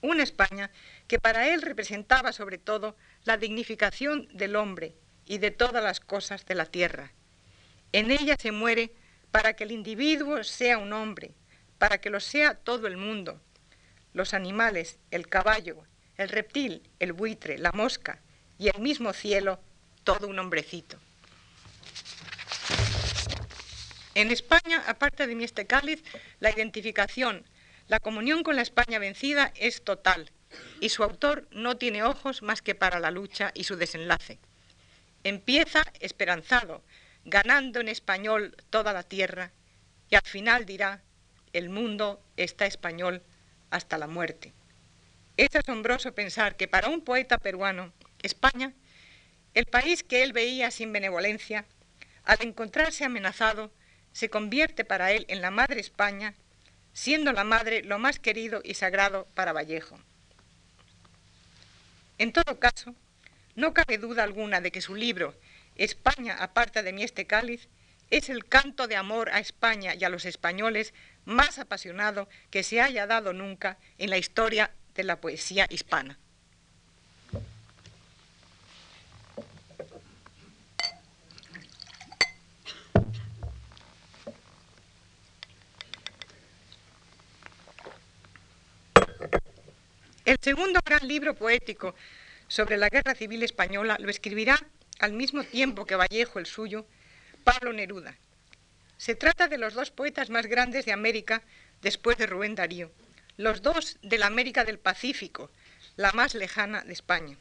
[0.00, 0.70] Una España
[1.08, 4.94] que para él representaba sobre todo la dignificación del hombre
[5.26, 7.12] y de todas las cosas de la tierra.
[7.92, 8.94] En ella se muere
[9.30, 11.32] para que el individuo sea un hombre,
[11.76, 13.42] para que lo sea todo el mundo,
[14.14, 15.82] los animales, el caballo,
[16.16, 18.22] el reptil, el buitre, la mosca
[18.58, 19.60] y el mismo cielo,
[20.02, 20.98] todo un hombrecito.
[24.18, 26.02] En España, aparte de mi este cáliz,
[26.40, 27.44] la identificación,
[27.86, 30.32] la comunión con la España vencida es total
[30.80, 34.40] y su autor no tiene ojos más que para la lucha y su desenlace.
[35.22, 36.82] Empieza esperanzado,
[37.26, 39.52] ganando en español toda la tierra,
[40.10, 41.00] y al final dirá,
[41.52, 43.22] el mundo está español
[43.70, 44.52] hasta la muerte.
[45.36, 48.72] Es asombroso pensar que para un poeta peruano, España,
[49.54, 51.66] el país que él veía sin benevolencia,
[52.24, 53.70] al encontrarse amenazado,
[54.12, 56.34] se convierte para él en la madre España,
[56.92, 59.98] siendo la madre lo más querido y sagrado para Vallejo.
[62.18, 62.94] En todo caso,
[63.54, 65.34] no cabe duda alguna de que su libro
[65.76, 67.68] España, aparte de mí este cáliz,
[68.10, 70.94] es el canto de amor a España y a los españoles
[71.24, 76.18] más apasionado que se haya dado nunca en la historia de la poesía hispana.
[90.28, 91.94] El segundo gran libro poético
[92.48, 94.60] sobre la Guerra Civil Española lo escribirá
[94.98, 96.84] al mismo tiempo que Vallejo el suyo,
[97.44, 98.14] Pablo Neruda.
[98.98, 101.40] Se trata de los dos poetas más grandes de América
[101.80, 102.92] después de Rubén Darío,
[103.38, 105.50] los dos de la América del Pacífico,
[105.96, 107.38] la más lejana de España.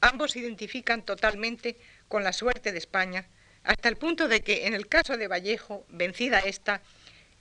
[0.00, 3.26] Ambos se identifican totalmente con la suerte de España,
[3.64, 6.82] hasta el punto de que en el caso de Vallejo, vencida esta,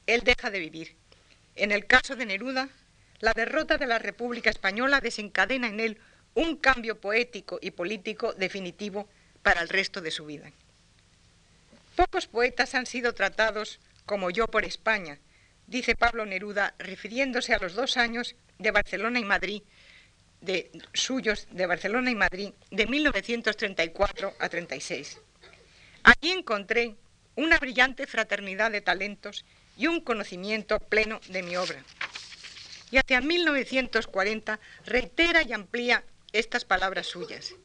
[0.08, 0.96] él deja de vivir.
[1.54, 2.68] En el caso de Neruda,
[3.26, 5.98] la derrota de la República Española desencadena en él
[6.36, 9.10] un cambio poético y político definitivo
[9.42, 10.52] para el resto de su vida.
[11.96, 15.18] Pocos poetas han sido tratados como yo por España,
[15.66, 19.64] dice Pablo Neruda, refiriéndose a los dos años de Barcelona y Madrid,
[20.42, 25.18] de suyos de Barcelona y Madrid, de 1934 a 36.
[26.04, 26.94] Allí encontré
[27.36, 29.46] una brillante fraternidad de talentos
[29.78, 31.84] y un conocimiento pleno de mi obra.
[32.92, 37.56] Y hacia 1940 reitera y amplía estas palabras suyas.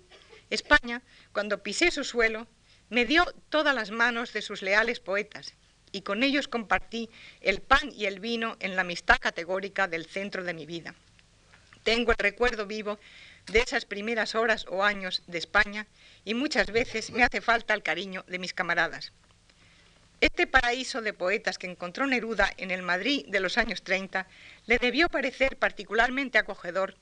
[0.50, 1.02] España,
[1.32, 2.46] cuando pisé su suelo,
[2.88, 5.54] me dio todas las manos de sus leales poetas
[5.92, 7.08] y con ellos compartí
[7.40, 10.94] el pan y el vino en la amistad categórica del centro de mi vida.
[11.82, 12.98] Tengo el recuerdo vivo
[13.46, 15.86] de esas primeras horas o años de España
[16.24, 19.12] y muchas veces me hace falta el cariño de mis camaradas.
[20.20, 24.28] Este paraíso de poetas que encontró Neruda en el Madrid de los años 30
[24.66, 26.94] le debió parecer particularmente acogedor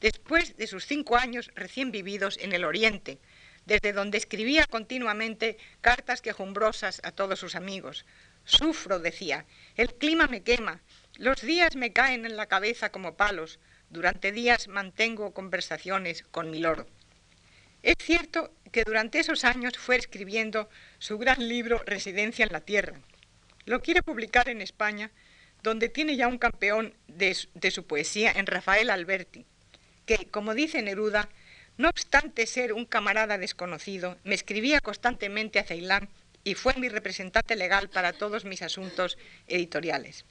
[0.00, 3.20] después de sus cinco años recién vividos en el Oriente,
[3.66, 8.04] desde donde escribía continuamente cartas quejumbrosas a todos sus amigos.
[8.44, 10.80] Sufro, decía, el clima me quema,
[11.18, 13.60] los días me caen en la cabeza como palos,
[13.90, 16.88] durante días mantengo conversaciones con mi loro.
[17.82, 23.00] Es cierto que durante esos años fue escribiendo su gran libro Residencia en la Tierra.
[23.64, 25.10] Lo quiere publicar en España,
[25.62, 29.46] donde tiene ya un campeón de, su poesía en Rafael Alberti,
[30.04, 31.28] que, como dice Neruda,
[31.78, 36.10] no obstante ser un camarada desconocido, me escribía constantemente a Ceilán
[36.44, 39.16] y fue mi representante legal para todos mis asuntos
[39.46, 40.24] editoriales.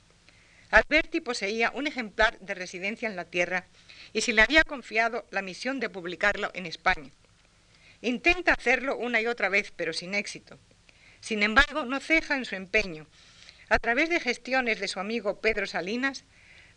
[0.70, 3.66] Alberti poseía un ejemplar de residencia en la tierra
[4.14, 7.10] y se le había confiado la misión de publicarlo en España.
[8.02, 10.60] Intenta hacerlo una y otra vez, pero sin éxito.
[11.20, 13.08] Sin embargo, no ceja en su empeño.
[13.68, 16.24] A través de gestiones de su amigo Pedro Salinas,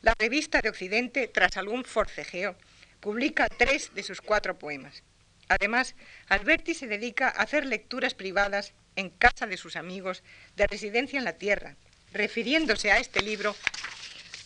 [0.02, 2.56] la revista de Occidente, tras algún forcejeo,
[3.00, 5.04] publica tres de sus cuatro poemas.
[5.48, 5.94] Además,
[6.28, 10.22] Alberti se dedica a hacer lecturas privadas en casa de sus amigos
[10.56, 11.76] de residencia en la tierra,
[12.12, 13.54] refiriéndose a este libro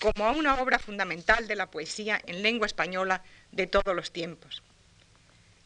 [0.01, 4.63] como a una obra fundamental de la poesía en lengua española de todos los tiempos.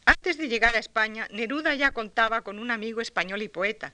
[0.05, 3.93] Antes de llegar a España, Neruda ya contaba con un amigo español y poeta,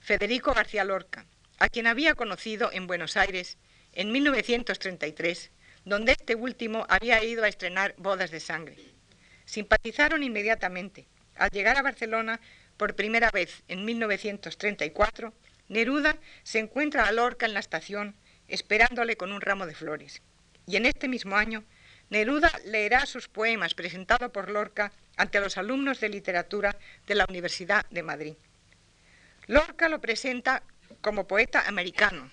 [0.00, 1.26] Federico García Lorca,
[1.58, 3.58] a quien había conocido en Buenos Aires
[3.92, 5.50] en 1933
[5.88, 8.76] donde este último había ido a estrenar Bodas de Sangre.
[9.46, 11.06] Simpatizaron inmediatamente.
[11.34, 12.40] Al llegar a Barcelona
[12.76, 15.32] por primera vez en 1934,
[15.68, 18.16] Neruda se encuentra a Lorca en la estación
[18.48, 20.22] esperándole con un ramo de flores.
[20.66, 21.64] Y en este mismo año,
[22.10, 27.84] Neruda leerá sus poemas presentados por Lorca ante los alumnos de literatura de la Universidad
[27.90, 28.34] de Madrid.
[29.46, 30.62] Lorca lo presenta
[31.00, 32.30] como poeta americano,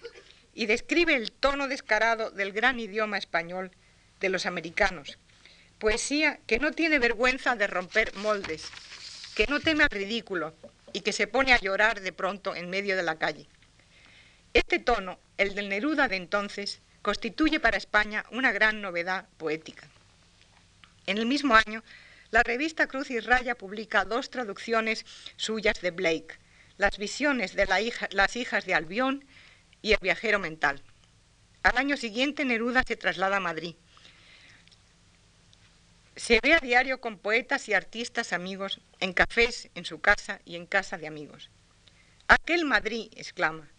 [0.56, 3.72] y describe el tono descarado del gran idioma español
[4.22, 5.20] de los americanos.
[5.78, 8.72] Poesía que no tiene vergüenza de romper moldes,
[9.36, 10.56] que no teme al ridículo
[10.94, 13.48] y que se pone a llorar de pronto en medio de la calle.
[14.54, 19.88] Este tono, el del Neruda de entonces, constituye para España una gran novedad poética.
[21.06, 21.84] En el mismo año,
[22.32, 26.40] la revista Cruz y Raya publica dos traducciones suyas de Blake,
[26.78, 27.68] Las visiones de
[28.10, 29.24] las hijas de Albión
[29.84, 30.82] y El viajero mental.
[31.62, 33.76] Al año siguiente Neruda se traslada a Madrid.
[36.16, 40.56] Se ve a diario con poetas y artistas amigos en cafés, en su casa y
[40.56, 41.52] en casa de amigos.
[42.28, 43.70] Aquel Madrid, exclama.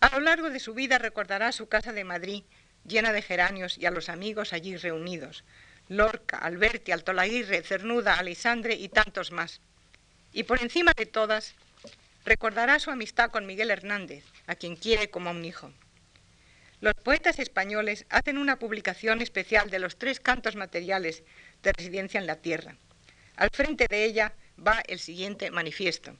[0.00, 2.44] A lo largo de su vida recordará su casa de Madrid,
[2.84, 5.44] llena de geranios y a los amigos allí reunidos.
[5.88, 9.60] Lorca, Alberti, Altolaguirre, Cernuda, Alisandre y tantos más.
[10.32, 11.54] Y por encima de todas,
[12.24, 15.72] recordará su amistad con Miguel Hernández, a quien quiere como a un hijo.
[16.80, 21.24] Los poetas españoles hacen una publicación especial de los tres cantos materiales
[21.62, 22.76] de residencia en la tierra.
[23.34, 24.32] Al frente de ella
[24.64, 26.16] va el siguiente manifiesto.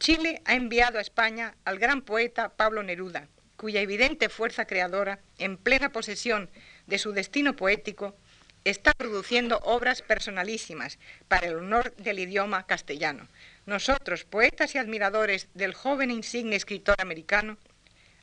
[0.00, 3.28] Chile ha enviado a España al gran poeta Pablo Neruda,
[3.58, 6.48] cuya evidente fuerza creadora, en plena posesión
[6.86, 8.16] de su destino poético,
[8.64, 10.98] está produciendo obras personalísimas
[11.28, 13.28] para el honor del idioma castellano,
[13.66, 17.58] nosotros, poetas y admiradores del joven e insigne escritor americano,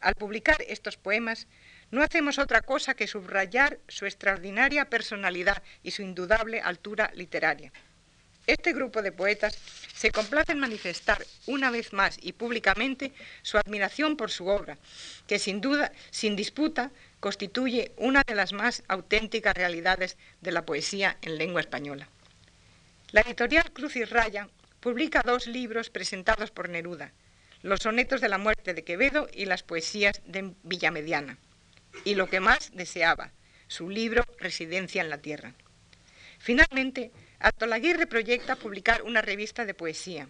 [0.02, 1.46] al publicar estos poemas,
[1.92, 7.72] no hacemos otra cosa que subrayar su extraordinaria personalidad y su indudable altura literaria.
[8.48, 9.58] Este grupo de poetas
[9.93, 14.78] se complace en manifestar una vez más y públicamente su admiración por su obra,
[15.28, 21.18] que sin duda, sin disputa, constituye una de las más auténticas realidades de la poesía
[21.22, 22.08] en lengua española.
[23.12, 24.48] La editorial Cruz y Raya
[24.80, 27.12] publica dos libros presentados por Neruda,
[27.64, 31.38] Los sonetos de la muerte de Quevedo y las poesías de Villamediana,
[32.06, 33.32] y lo que más deseaba,
[33.68, 35.54] su libro Residencia en la Tierra.
[36.39, 40.28] Finalmente, Atolaguirre proyecta publicar una revista de poesía.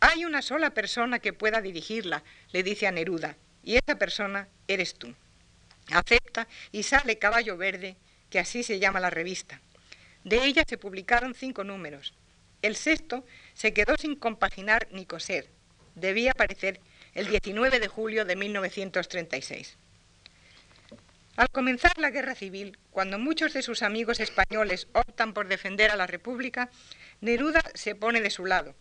[0.00, 2.22] Hay una sola persona que pueda dirigirla,
[2.52, 5.14] le dice a Neruda, y esa persona eres tú.
[5.90, 7.96] Acepta y sale Caballo Verde,
[8.28, 9.60] que así se llama la revista.
[10.22, 12.12] De ella se publicaron cinco números.
[12.60, 13.24] El sexto
[13.54, 15.48] se quedó sin compaginar ni coser.
[15.94, 16.80] Debía aparecer
[17.14, 19.78] el 19 de julio de 1936.
[21.38, 25.96] Al comenzar la guerra civil, cuando muchos de sus amigos españoles optan por defender a
[25.96, 26.68] la República,
[27.20, 28.74] Neruda se pone de su lado.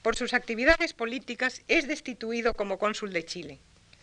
[0.00, 3.60] Por sus actividades políticas es destituido como cónsul de Chile.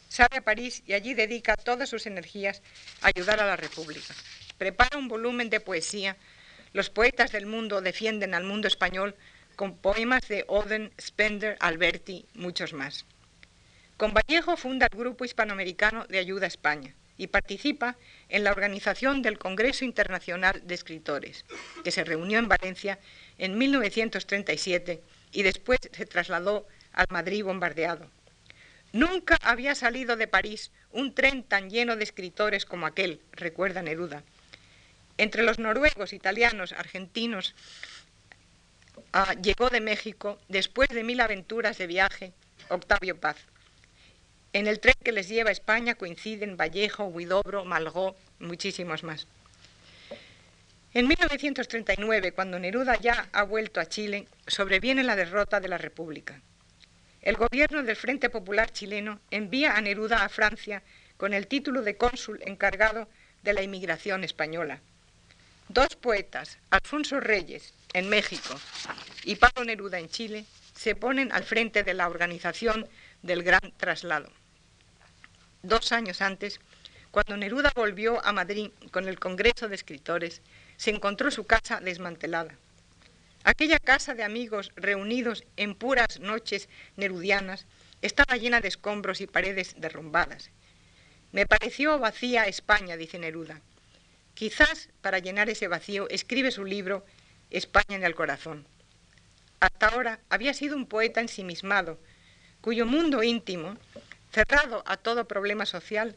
[0.10, 2.62] Sale a París y allí dedica todas sus energías
[3.02, 4.14] a ayudar a la República.
[4.60, 6.18] Prepara un volumen de poesía.
[6.74, 9.16] Los poetas del mundo defienden al mundo español
[9.56, 13.08] con poemas de Oden, Spender, Alberti, muchos más.
[13.98, 17.98] Con Vallejo funda el Grupo Hispanoamericano de Ayuda a España y participa
[18.30, 21.46] en la organización del Congreso Internacional de Escritores,
[21.84, 22.98] que se reunió en Valencia
[23.38, 28.10] en 1937 y después se trasladó al Madrid bombardeado.
[28.92, 34.24] Nunca había salido de París un tren tan lleno de escritores como aquel, recuerda Neruda.
[35.20, 37.54] Entre los noruegos, italianos, argentinos,
[39.14, 42.34] ah, llegó de México, después de mil aventuras de viaje,
[42.70, 43.38] Octavio Paz.
[44.54, 49.26] En el tren que les lleva a España coinciden Vallejo, Huidobro, Malgó, muchísimos más.
[50.94, 56.42] En 1939, cuando Neruda ya ha vuelto a Chile, sobreviene la derrota de la República.
[57.22, 60.84] El gobierno del Frente Popular chileno envía a Neruda a Francia
[61.16, 63.08] con el título de cónsul encargado
[63.44, 64.82] de la inmigración española.
[65.70, 68.60] Dos poetas, Alfonso Reyes en México
[69.24, 70.44] y Pablo Neruda en Chile,
[70.76, 72.86] se ponen al frente de la organización
[73.22, 74.30] del Gran Traslado
[75.64, 76.60] dos años antes,
[77.12, 80.42] cuando Neruda volvió a Madrid con el Congreso de Escritores,
[80.78, 82.56] se encontró su casa desmantelada.
[83.44, 87.66] Aquella casa de amigos reunidos en puras noches nerudianas
[88.02, 90.52] estaba llena de escombros y paredes derrumbadas.
[91.32, 93.62] Me pareció vacía España, dice Neruda.
[94.34, 97.06] Quizás para llenar ese vacío escribe su libro
[97.50, 98.66] España en el corazón.
[99.60, 102.00] Hasta ahora había sido un poeta ensimismado,
[102.62, 103.78] cuyo mundo íntimo
[104.32, 106.16] cerrado a todo problema social,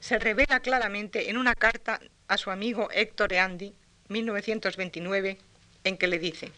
[0.00, 3.74] se revela claramente en una carta a su amigo Héctor Eandi,
[4.08, 5.38] 1929,
[5.84, 6.52] en que le dice,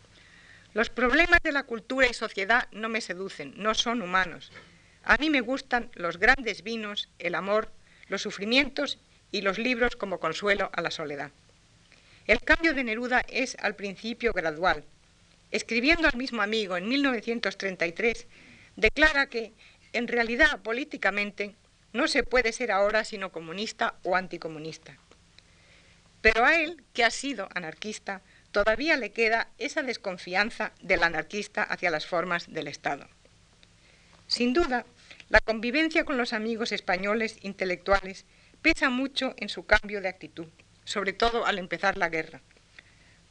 [0.74, 4.53] los problemas de la cultura y sociedad no me seducen, no son humanos.
[5.05, 7.70] A mí me gustan los grandes vinos, el amor,
[8.09, 8.99] los sufrimientos
[9.30, 11.30] y los libros como consuelo a la soledad.
[12.26, 14.84] El cambio de Neruda es al principio gradual.
[15.51, 18.26] Escribiendo al mismo amigo en 1933,
[18.74, 19.53] declara que
[19.97, 21.55] en realidad, políticamente,
[21.92, 24.99] no se puede ser ahora sino comunista o anticomunista.
[26.20, 28.20] Pero a él, que ha sido anarquista,
[28.51, 33.09] todavía le queda esa desconfianza del anarquista hacia las formas del Estado.
[34.26, 34.84] Sin duda,
[35.28, 38.26] la convivencia con los amigos españoles intelectuales
[38.61, 40.49] pesa mucho en su cambio de actitud,
[40.84, 42.42] sobre todo al empezar la guerra.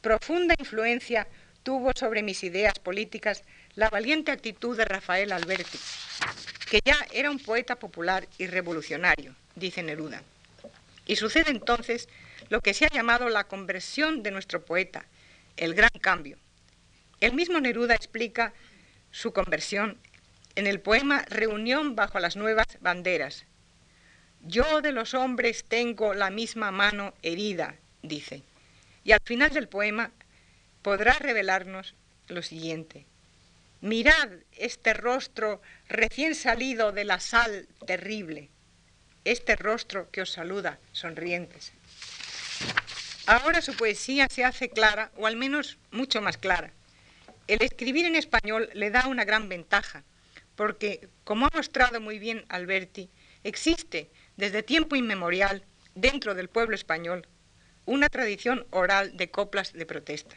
[0.00, 1.28] Profunda influencia
[1.62, 3.42] tuvo sobre mis ideas políticas
[3.74, 5.78] la valiente actitud de Rafael Alberti,
[6.66, 10.22] que ya era un poeta popular y revolucionario, dice Neruda.
[11.06, 12.08] Y sucede entonces
[12.48, 15.06] lo que se ha llamado la conversión de nuestro poeta,
[15.56, 16.36] el gran cambio.
[17.20, 18.52] El mismo Neruda explica
[19.10, 19.96] su conversión
[20.56, 23.44] en el poema Reunión bajo las nuevas banderas.
[24.42, 28.42] Yo de los hombres tengo la misma mano herida, dice.
[29.04, 30.10] Y al final del poema
[30.82, 31.94] podrá revelarnos
[32.28, 33.06] lo siguiente.
[33.86, 38.50] Mirad este rostro recién salido de la sal terrible,
[39.24, 41.70] este rostro que os saluda, sonrientes.
[43.26, 46.72] Ahora su poesía se hace clara, o al menos mucho más clara.
[47.46, 50.02] El escribir en español le da una gran ventaja,
[50.56, 53.08] porque, como ha mostrado muy bien Alberti,
[53.44, 55.62] existe desde tiempo inmemorial,
[55.94, 57.28] dentro del pueblo español,
[57.84, 60.34] una tradición oral de coplas de protesta.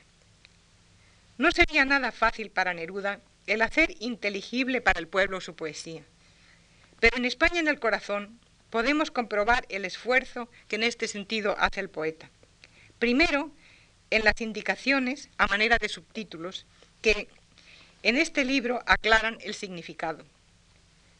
[1.39, 6.03] No sería nada fácil para Neruda el hacer inteligible para el pueblo su poesía.
[6.99, 8.39] Pero en España en el corazón,
[8.69, 12.29] podemos comprobar el esfuerzo que en este sentido hace el poeta.
[12.99, 13.51] Primero,
[14.11, 16.65] en las indicaciones a manera de subtítulos
[17.01, 17.27] que
[18.03, 20.23] en este libro aclaran el significado.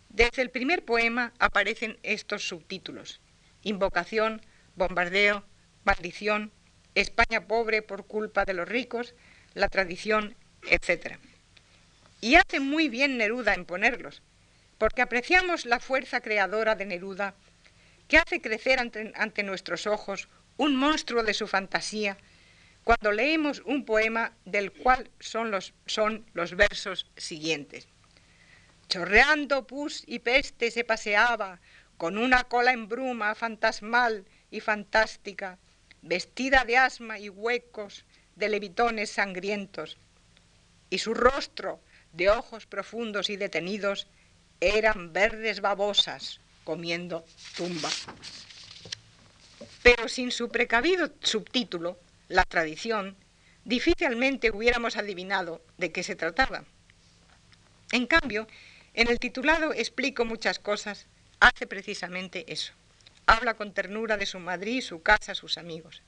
[0.10, 3.20] Desde el primer poema aparecen estos subtítulos.
[3.64, 4.42] Invocación,
[4.76, 5.44] bombardeo,
[5.84, 6.52] maldición,
[6.96, 9.16] España pobre por culpa de los ricos,
[9.54, 10.36] la tradición,
[10.70, 11.18] etc.
[12.22, 14.22] Y hace muy bien Neruda en ponerlos,
[14.78, 17.34] porque apreciamos la fuerza creadora de Neruda,
[18.08, 22.18] que hace crecer ante, nuestros ojos un monstruo de su fantasía,
[22.84, 27.88] cuando leemos un poema del cual son los, son los versos siguientes.
[28.90, 31.60] Chorreando pus y peste se paseaba,
[31.98, 35.60] con una cola en bruma fantasmal y fantástica,
[36.02, 38.06] vestida de asma y huecos,
[38.36, 39.98] de levitones sangrientos,
[40.90, 41.82] y su rostro,
[42.14, 44.08] de ojos profundos y detenidos,
[44.60, 47.90] eran verdes babosas comiendo tumba.
[49.84, 53.16] Pero sin su precavido subtítulo, La tradición,
[53.66, 56.64] difícilmente hubiéramos adivinado de qué se trataba.
[57.92, 58.48] En cambio,
[58.94, 61.08] en el titulado explico muchas cosas,
[61.40, 62.74] hace precisamente eso.
[63.26, 66.04] Habla con ternura de su Madrid, su casa, sus amigos.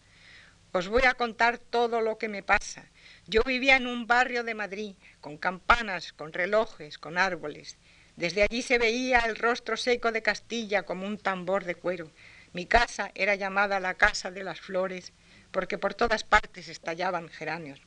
[0.73, 2.85] Os voy a contar todo lo que me pasa.
[3.27, 7.77] Yo vivía en un barrio de Madrid, con campanas, con relojes, con árboles.
[8.15, 12.11] Desde allí se veía el rostro seco de Castilla como un tambor de cuero.
[12.53, 15.13] Mi casa era llamada la Casa de las Flores,
[15.51, 17.79] porque por todas partes estallaban geranios.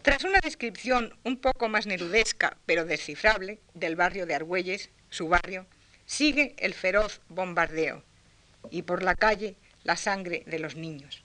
[0.00, 5.66] Tras una descripción un poco más nerudesca, pero descifrable, del barrio de Argüelles, su barrio,
[6.06, 8.02] sigue el feroz bombardeo
[8.70, 11.22] y por la calle la sangre de los niños.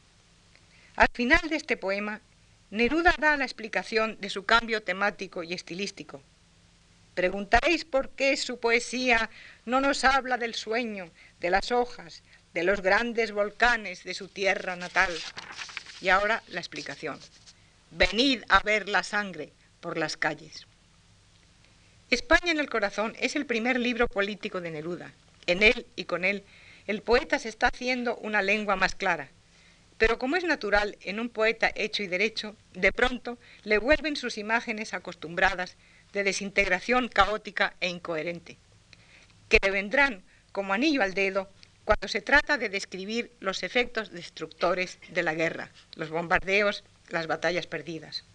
[0.95, 2.21] Al final de este poema,
[2.69, 6.21] Neruda da la explicación de su cambio temático y estilístico.
[7.13, 9.29] Preguntaréis por qué su poesía
[9.65, 11.09] no nos habla del sueño,
[11.39, 15.11] de las hojas, de los grandes volcanes de su tierra natal.
[16.01, 17.17] Y ahora la explicación.
[17.91, 20.67] Venid a ver la sangre por las calles.
[22.09, 25.13] España en el corazón es el primer libro político de Neruda.
[25.45, 26.43] En él y con él,
[26.85, 29.29] el poeta se está haciendo una lengua más clara.
[29.97, 34.37] Pero como es natural en un poeta hecho y derecho, de pronto le vuelven sus
[34.37, 35.75] imágenes acostumbradas
[36.13, 38.57] de desintegración caótica e incoherente,
[39.49, 41.49] que le vendrán como anillo al dedo
[41.83, 47.65] cuando se trata de describir los efectos destructores de la guerra, los bombardeos, las batallas
[47.65, 48.25] perdidas.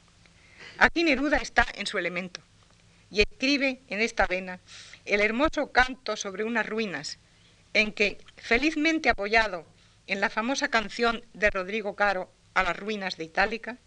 [0.79, 2.41] Aquí Neruda está en su elemento
[3.11, 4.59] y escribe en esta vena
[5.05, 7.19] el hermoso canto sobre unas ruinas,
[7.75, 9.67] en que, felizmente apoyado
[10.07, 13.79] en la famosa canción de Rodrigo Caro a las ruinas de Itálica,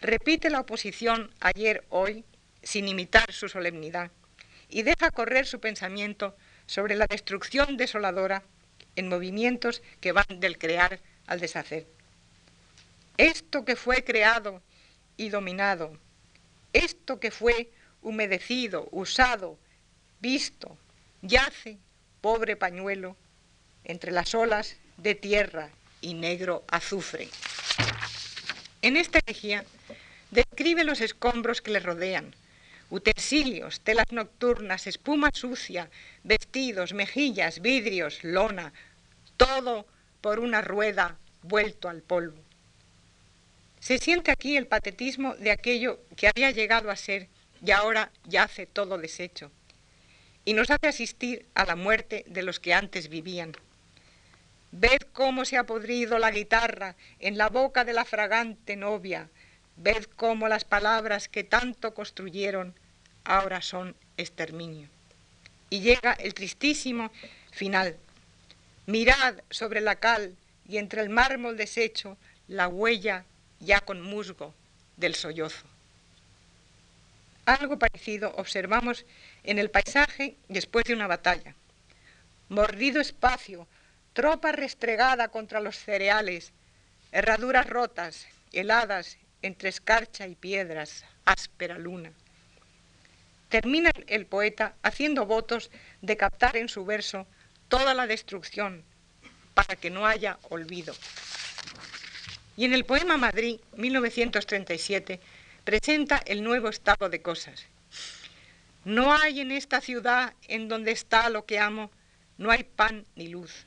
[0.00, 2.24] repite la oposición ayer, hoy,
[2.62, 4.10] sin imitar su solemnidad,
[4.68, 6.36] y deja correr su pensamiento
[6.66, 8.42] sobre la destrucción desoladora
[8.96, 11.86] en movimientos que van del crear al deshacer.
[13.16, 14.62] Esto que fue creado
[15.16, 15.98] y dominado,
[16.72, 17.70] esto que fue
[18.02, 19.58] humedecido, usado,
[20.20, 20.76] visto,
[21.22, 21.78] yace,
[22.20, 23.16] pobre pañuelo,
[23.84, 25.70] entre las olas de tierra
[26.00, 27.28] y negro azufre.
[28.82, 29.64] En esta elegía
[30.30, 32.34] describe los escombros que le rodean,
[32.90, 35.90] utensilios, telas nocturnas, espuma sucia,
[36.22, 38.72] vestidos, mejillas, vidrios, lona,
[39.36, 39.86] todo
[40.20, 42.40] por una rueda vuelto al polvo.
[43.80, 47.28] Se siente aquí el patetismo de aquello que había llegado a ser
[47.64, 49.50] y ahora yace todo deshecho,
[50.44, 53.52] y nos hace asistir a la muerte de los que antes vivían.
[54.78, 59.30] Ved cómo se ha podrido la guitarra en la boca de la fragante novia,
[59.76, 62.74] ved cómo las palabras que tanto construyeron
[63.24, 64.90] ahora son exterminio.
[65.70, 67.10] Y llega el tristísimo
[67.52, 67.96] final.
[68.84, 70.36] Mirad sobre la cal
[70.68, 73.24] y entre el mármol deshecho la huella
[73.60, 74.52] ya con musgo
[74.98, 75.64] del sollozo.
[77.46, 79.06] Algo parecido observamos
[79.42, 81.54] en el paisaje después de una batalla.
[82.50, 83.66] Mordido espacio,
[84.16, 86.54] tropa restregada contra los cereales,
[87.12, 92.10] herraduras rotas, heladas entre escarcha y piedras, áspera luna.
[93.50, 97.26] Termina el poeta haciendo votos de captar en su verso
[97.68, 98.84] toda la destrucción
[99.52, 100.94] para que no haya olvido.
[102.56, 105.20] Y en el poema Madrid, 1937,
[105.62, 107.66] presenta el nuevo estado de cosas.
[108.86, 111.90] No hay en esta ciudad en donde está lo que amo,
[112.38, 113.66] no hay pan ni luz.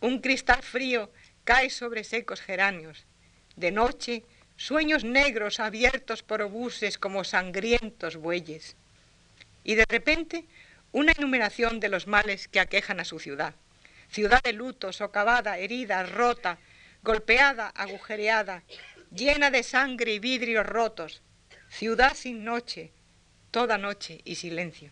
[0.00, 1.10] Un cristal frío
[1.44, 3.04] cae sobre secos geranios.
[3.56, 4.24] De noche,
[4.56, 8.76] sueños negros abiertos por obuses como sangrientos bueyes.
[9.64, 10.44] Y de repente,
[10.92, 13.54] una enumeración de los males que aquejan a su ciudad.
[14.10, 16.58] Ciudad de luto, socavada, herida, rota,
[17.02, 18.62] golpeada, agujereada,
[19.14, 21.22] llena de sangre y vidrios rotos,
[21.68, 22.90] ciudad sin noche,
[23.50, 24.90] toda noche y silencio.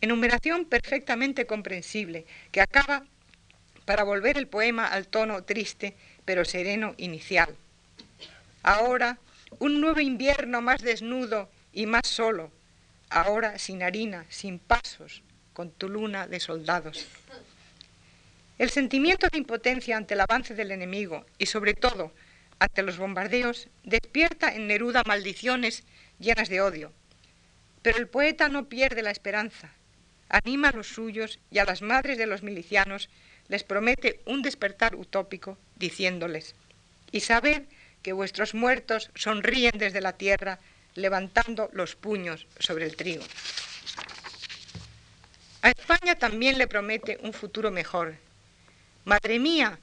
[0.00, 3.04] Enumeración perfectamente comprensible que acaba
[3.84, 7.54] para volver el poema al tono triste pero sereno inicial.
[8.62, 9.18] Ahora
[9.58, 12.50] un nuevo invierno más desnudo y más solo,
[13.10, 15.22] ahora sin harina, sin pasos,
[15.52, 17.06] con tu luna de soldados.
[18.58, 22.12] El sentimiento de impotencia ante el avance del enemigo y sobre todo
[22.58, 25.84] ante los bombardeos despierta en Neruda maldiciones
[26.18, 26.92] llenas de odio.
[27.82, 29.72] Pero el poeta no pierde la esperanza,
[30.28, 33.10] anima a los suyos y a las madres de los milicianos
[33.48, 36.54] les promete un despertar utópico diciéndoles,
[37.12, 37.62] y sabed
[38.02, 40.58] que vuestros muertos sonríen desde la tierra
[40.94, 43.24] levantando los puños sobre el trigo.
[45.62, 48.16] A España también le promete un futuro mejor.
[49.04, 49.78] Madre mía,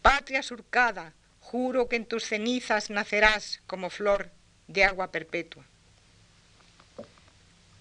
[0.00, 4.30] patria surcada, juro que en tus cenizas nacerás como flor
[4.68, 5.64] de agua perpetua.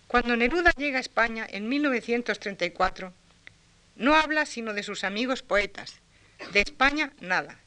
[0.08, 3.14] Cuando Neruda llega a España en 1934,
[3.98, 6.02] no habla sino de sus amigos poetas,
[6.54, 7.60] de España nada.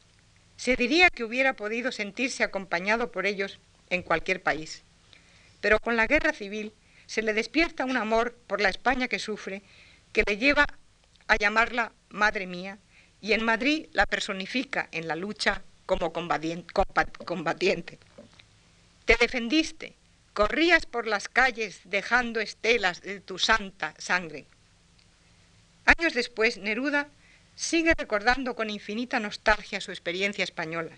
[0.57, 3.59] Se diría que hubiera podido sentirse acompañado por ellos
[3.91, 4.83] en cualquier país.
[5.61, 6.73] Pero con la guerra civil
[7.07, 9.63] se le despierta un amor por la España que sufre
[10.13, 10.67] que le lleva
[11.27, 12.79] a llamarla Madre mía
[13.21, 17.99] y en Madrid la personifica en la lucha como combatiente.
[19.05, 19.97] Te defendiste,
[20.33, 24.47] corrías por las calles dejando estelas de tu santa sangre.
[25.99, 27.09] Años después, Neruda
[27.57, 30.93] sigue recordando con infinita nostalgia su experiencia española.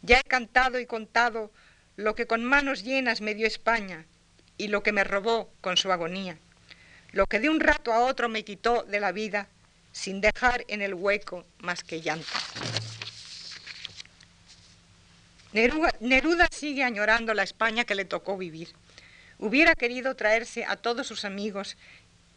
[0.00, 1.50] Ya he cantado y contado
[1.96, 4.06] lo que con manos llenas me dio España
[4.56, 6.38] y lo que me robó con su agonía,
[7.12, 9.48] lo que de un rato a otro me quitó de la vida
[9.92, 12.26] sin dejar en el hueco más que llanto.
[15.52, 18.68] Neruda, sigue añorando la España que le tocó vivir.
[19.38, 21.76] Hubiera querido traerse a todos sus amigos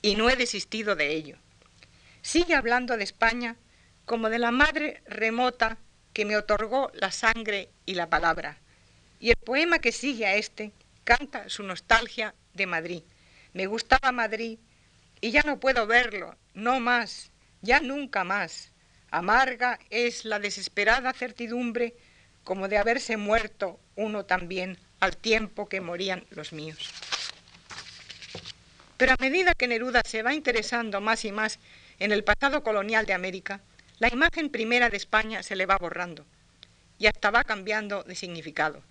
[0.01, 1.37] y no he desistido de ello.
[2.23, 3.57] Sigue hablando de España
[4.05, 5.77] como de la madre remota
[6.13, 8.57] que me otorgó la sangre y la palabra.
[9.19, 10.71] Y el poema que sigue a este
[11.03, 13.03] canta su nostalgia de Madrid.
[13.51, 14.57] Me gustaba Madrid
[15.19, 17.29] y ya no puedo verlo, no más,
[17.61, 18.71] ya nunca más.
[19.11, 21.93] Amarga es la desesperada certidumbre
[22.45, 26.89] como de haberse muerto uno también al tiempo que morían los míos.
[28.95, 31.59] Pero a medida que Neruda se va interesando más y más
[31.99, 33.61] en el pasado colonial de América,
[33.99, 36.25] la imagen primera de España se le va borrando
[36.97, 38.83] y hasta va cambiando de significado,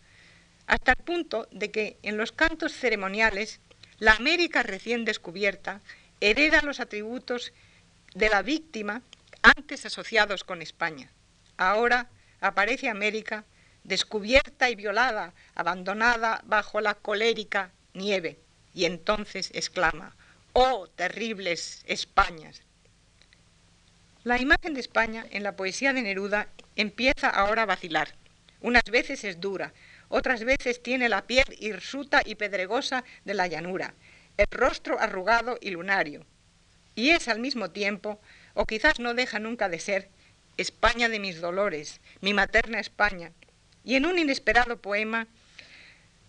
[0.66, 3.60] hasta el punto de que en los cantos ceremoniales
[3.98, 5.80] la América recién descubierta
[6.20, 7.52] hereda los atributos
[8.14, 9.02] de la víctima
[9.42, 11.10] antes asociados con España.
[11.56, 12.08] Ahora
[12.40, 13.44] aparece América
[13.84, 18.38] descubierta y violada, abandonada bajo la colérica nieve,
[18.74, 20.16] y entonces exclama,
[20.52, 22.62] ¡Oh, terribles Españas!
[24.24, 26.46] La imagen de España en la poesía de Neruda
[26.76, 28.14] empieza ahora a vacilar.
[28.60, 29.72] Unas veces es dura,
[30.08, 33.94] otras veces tiene la piel hirsuta y pedregosa de la llanura,
[34.36, 36.24] el rostro arrugado y lunario.
[36.94, 38.20] Y es al mismo tiempo,
[38.54, 40.08] o quizás no deja nunca de ser,
[40.56, 43.32] España de mis dolores, mi materna España.
[43.82, 45.26] Y en un inesperado poema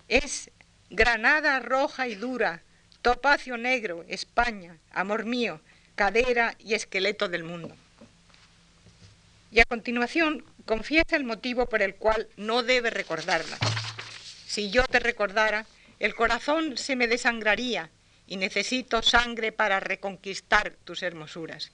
[0.08, 0.50] es
[0.90, 2.64] Granada roja y dura,
[3.04, 5.62] topacio negro, España, amor mío,
[5.94, 7.76] cadera y esqueleto del mundo.
[9.54, 13.56] Y a continuación confiesa el motivo por el cual no debe recordarla.
[14.48, 15.68] Si yo te recordara,
[16.00, 17.92] el corazón se me desangraría
[18.26, 21.72] y necesito sangre para reconquistar tus hermosuras.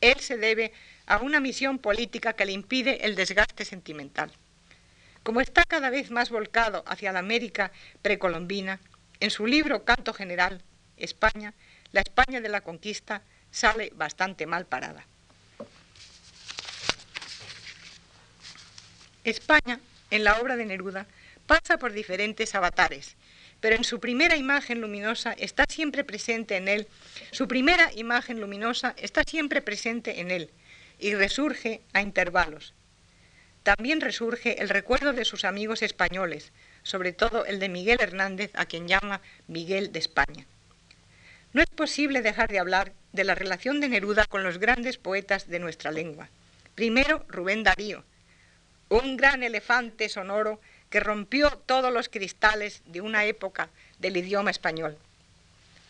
[0.00, 0.72] Él se debe
[1.04, 4.32] a una misión política que le impide el desgaste sentimental.
[5.22, 8.80] Como está cada vez más volcado hacia la América precolombina,
[9.20, 10.62] en su libro Canto General,
[10.96, 11.52] España,
[11.92, 13.20] la España de la conquista,
[13.50, 15.06] sale bastante mal parada.
[19.30, 21.06] España, en la obra de Neruda,
[21.46, 23.16] pasa por diferentes avatares,
[23.60, 26.86] pero en su primera imagen luminosa está siempre presente en él,
[27.32, 30.50] su primera imagen luminosa está siempre presente en él,
[30.98, 32.74] y resurge a intervalos.
[33.62, 36.52] También resurge el recuerdo de sus amigos españoles,
[36.84, 40.46] sobre todo el de Miguel Hernández, a quien llama Miguel de España.
[41.52, 45.48] No es posible dejar de hablar de la relación de Neruda con los grandes poetas
[45.48, 46.28] de nuestra lengua.
[46.76, 48.04] Primero, Rubén Darío,
[48.88, 50.60] un gran elefante sonoro
[50.90, 54.98] que rompió todos los cristales de una época del idioma español.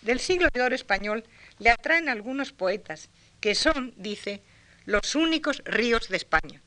[0.03, 1.25] del siglo de oro español
[1.59, 3.09] le atraen algunos poetas,
[3.41, 4.41] que son, dice,
[4.85, 6.63] los únicos ríos de España.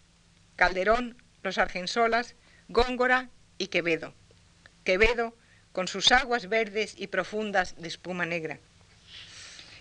[0.57, 2.35] Calderón, los Argensolas,
[2.67, 4.13] Góngora y Quevedo.
[4.83, 5.33] Quevedo,
[5.71, 8.59] con sus aguas verdes y profundas de espuma negra.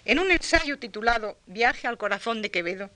[0.05, 2.90] En un ensayo titulado Viaje al corazón de Quevedo,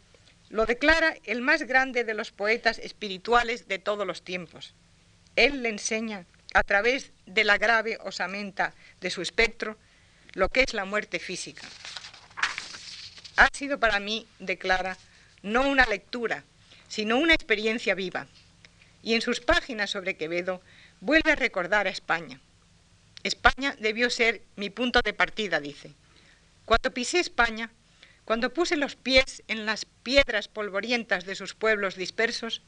[0.52, 4.74] lo declara el más grande de los poetas espirituales de todos los tiempos.
[5.34, 9.78] Él le enseña, a través de la grave osamenta de su espectro,
[10.34, 11.62] lo que es la muerte física.
[13.36, 14.98] Ha sido para mí, declara,
[15.42, 16.44] no una lectura,
[16.86, 18.26] sino una experiencia viva.
[19.02, 20.60] Y en sus páginas sobre Quevedo
[21.00, 22.40] vuelve a recordar a España.
[23.22, 25.94] España debió ser mi punto de partida, dice.
[26.66, 27.70] Cuando pisé España,
[28.24, 32.62] cuando puse los pies en las piedras polvorientas de sus pueblos dispersos,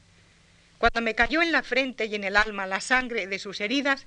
[0.78, 4.07] cuando me cayó en la frente y en el alma la sangre de sus heridas,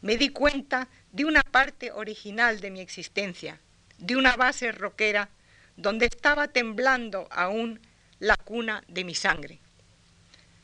[0.00, 3.60] me di cuenta de una parte original de mi existencia,
[3.98, 5.28] de una base roquera
[5.76, 7.80] donde estaba temblando aún
[8.18, 9.60] la cuna de mi sangre.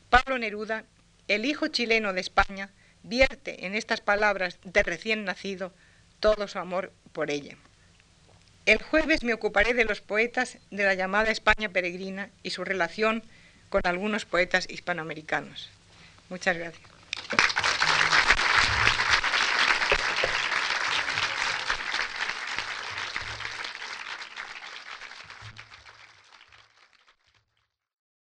[0.09, 0.83] Pablo Neruda,
[1.27, 2.69] el hijo chileno de España,
[3.03, 5.73] vierte en estas palabras de recién nacido
[6.19, 7.57] todo su amor por ella.
[8.69, 13.23] El jueves me ocuparé de los poetas de la llamada España peregrina y su relación
[13.69, 15.71] con algunos poetas hispanoamericanos.
[16.29, 16.87] Muchas gracias.